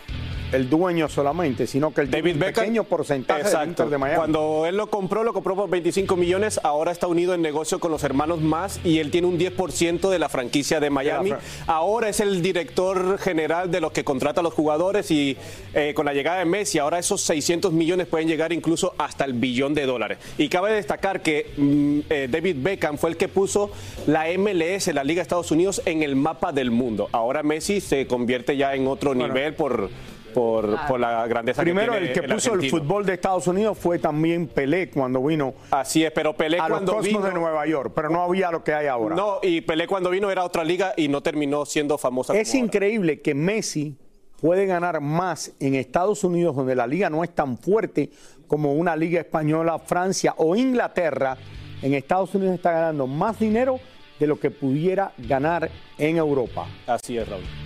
el 0.57 0.69
dueño 0.69 1.09
solamente, 1.09 1.67
sino 1.67 1.93
que 1.93 2.03
el 2.03 2.11
David 2.11 2.37
Beckham, 2.37 2.65
pequeño 2.65 2.85
porcentaje 2.85 3.41
del 3.41 3.47
Exacto. 3.47 3.69
Inter 3.69 3.89
de 3.89 3.99
Miami. 3.99 4.17
Cuando 4.17 4.67
él 4.67 4.77
lo 4.77 4.89
compró, 4.89 5.23
lo 5.23 5.33
compró 5.33 5.55
por 5.55 5.71
25 5.71 6.17
millones. 6.17 6.59
Ahora 6.63 6.93
está 6.93 7.07
unido 7.07 7.35
en 7.35 7.43
negocio 7.43 7.79
con 7.79 7.91
los 7.91 8.03
hermanos 8.05 8.41
más 8.41 8.81
y 8.85 8.99
él 8.99 9.11
tiene 9.11 9.27
un 9.27 9.39
10% 9.39 10.09
de 10.11 10.19
la 10.19 10.29
franquicia 10.29 10.81
de 10.81 10.91
Miami. 10.91 11.33
Ahora 11.67 12.09
es 12.09 12.21
el 12.21 12.43
director 12.43 13.19
general 13.19 13.71
de 13.71 13.81
los 13.81 13.93
que 13.93 14.05
contrata 14.05 14.41
a 14.41 14.43
los 14.43 14.55
jugadores 14.55 15.11
y 15.11 15.37
eh, 15.75 15.93
con 15.95 16.07
la 16.07 16.15
llegada 16.15 16.39
de 16.39 16.45
Messi, 16.45 16.79
ahora 16.79 16.99
esos 16.99 17.21
600 17.23 17.73
millones 17.73 18.07
pueden 18.07 18.29
llegar 18.29 18.53
incluso 18.53 18.95
hasta 18.99 19.25
el 19.25 19.35
billón 19.35 19.75
de 19.75 19.87
dólares. 19.87 20.19
Y 20.39 20.49
cabe 20.49 20.73
destacar 20.73 21.23
que 21.23 21.53
mm, 21.57 22.01
eh, 22.09 22.29
David 22.31 22.57
Beckham 22.61 22.99
fue 22.99 23.11
el 23.11 23.17
que 23.17 23.29
puso 23.29 23.71
la 24.07 24.27
MLS, 24.39 24.89
la 24.89 25.05
Liga 25.05 25.21
de 25.21 25.23
Estados 25.23 25.51
Unidos, 25.51 25.83
en 25.85 26.03
el 26.03 26.17
mapa 26.17 26.53
del 26.53 26.71
mundo. 26.71 27.09
Ahora 27.13 27.43
Messi 27.43 27.81
se 27.81 28.07
convierte 28.07 28.57
ya 28.57 28.75
en 28.75 28.87
otro 28.87 29.15
nivel 29.15 29.55
por, 29.55 29.91
por, 30.37 30.77
por 30.87 31.01
la 31.01 31.27
grandeza 31.27 31.63
Primero, 31.63 31.95
que 31.95 31.99
tiene 31.99 32.13
el 32.13 32.21
que 32.21 32.29
puso 32.35 32.53
el 32.53 32.69
fútbol 32.69 33.07
de 33.07 33.15
Estados 33.15 33.47
Unidos 33.47 33.79
fue 33.79 33.99
también 33.99 34.49
Pelé 34.49 34.91
cuando 34.91 35.25
vino 35.25 35.55
Así 35.71 36.05
es, 36.05 36.13
pero 36.13 36.37
Pelé 36.37 36.59
a 36.59 36.69
los 36.69 36.77
cuando 36.77 36.93
Cosmos 36.93 37.09
vino... 37.09 37.27
de 37.27 37.33
Nueva 37.33 37.67
York, 37.67 37.93
pero 37.97 38.11
no 38.11 38.23
había 38.23 38.51
lo 38.51 38.63
que 38.63 38.75
hay 38.75 38.87
ahora. 38.87 39.17
No, 39.17 39.39
y 39.43 39.63
Pelé 39.63 39.87
cuando 39.87 40.11
vino 40.11 40.31
era 40.31 40.45
otra 40.45 40.63
liga 40.63 40.93
y 40.95 41.09
no 41.09 41.23
terminó 41.23 41.65
siendo 41.65 41.97
famosa. 41.97 42.35
Es 42.35 42.51
como 42.51 42.59
ahora. 42.59 42.67
increíble 42.67 43.23
que 43.23 43.35
Messi 43.35 43.97
puede 44.39 44.67
ganar 44.67 45.01
más 45.01 45.53
en 45.59 45.75
Estados 45.75 46.23
Unidos, 46.23 46.55
donde 46.55 46.75
la 46.75 46.87
liga 46.87 47.09
no 47.09 47.25
es 47.25 47.35
tan 47.35 47.57
fuerte 47.57 48.11
como 48.47 48.75
una 48.75 48.95
liga 48.95 49.21
española, 49.21 49.79
Francia 49.79 50.35
o 50.37 50.55
Inglaterra. 50.55 51.39
En 51.81 51.95
Estados 51.95 52.35
Unidos 52.35 52.57
está 52.57 52.73
ganando 52.73 53.07
más 53.07 53.39
dinero 53.39 53.81
de 54.21 54.27
lo 54.27 54.39
que 54.39 54.51
pudiera 54.51 55.13
ganar 55.17 55.71
en 55.97 56.19
Europa. 56.19 56.67
Así 56.87 57.17
es, 57.17 57.27
Raúl. 57.27 57.66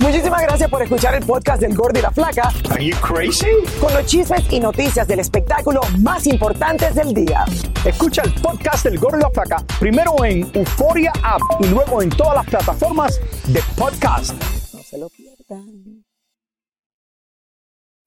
Muchísimas 0.00 0.42
gracias 0.42 0.70
por 0.70 0.80
escuchar 0.82 1.14
el 1.16 1.24
podcast 1.24 1.60
del 1.60 1.74
Gordo 1.74 1.98
y 1.98 2.02
la 2.02 2.10
Flaca. 2.10 2.52
Are 2.70 2.84
you 2.84 2.96
crazy? 3.00 3.46
Con 3.80 3.92
los 3.92 4.06
chismes 4.06 4.44
y 4.50 4.60
noticias 4.60 5.06
del 5.08 5.18
espectáculo 5.20 5.80
más 5.98 6.26
importantes 6.26 6.94
del 6.94 7.12
día. 7.12 7.44
Escucha 7.84 8.22
el 8.22 8.32
podcast 8.34 8.84
del 8.84 8.98
Gordo 8.98 9.18
y 9.18 9.22
la 9.22 9.30
Flaca 9.30 9.56
primero 9.80 10.12
en 10.24 10.48
Euforia 10.54 11.12
App 11.22 11.40
y 11.60 11.66
luego 11.66 12.00
en 12.02 12.10
todas 12.10 12.36
las 12.36 12.46
plataformas 12.46 13.20
de 13.48 13.60
podcast. 13.76 14.34
No 14.72 14.82
se 14.82 14.98
lo 14.98 15.08
pierdan. 15.10 16.04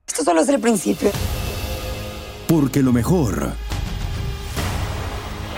Esto 0.07 0.23
solo 0.23 0.41
es 0.41 0.49
el 0.49 0.59
principio. 0.61 1.11
Porque 2.47 2.81
lo 2.81 2.91
mejor, 2.93 3.51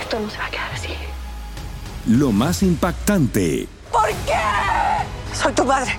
Esto 0.00 0.20
no 0.20 0.30
se 0.30 0.38
va 0.38 0.46
a 0.46 0.50
quedar 0.50 0.72
así. 0.72 0.88
lo 2.06 2.30
más 2.32 2.62
impactante, 2.62 3.66
¿Por 3.90 4.08
qué? 4.26 4.34
soy 5.32 5.52
tu 5.54 5.64
madre. 5.64 5.98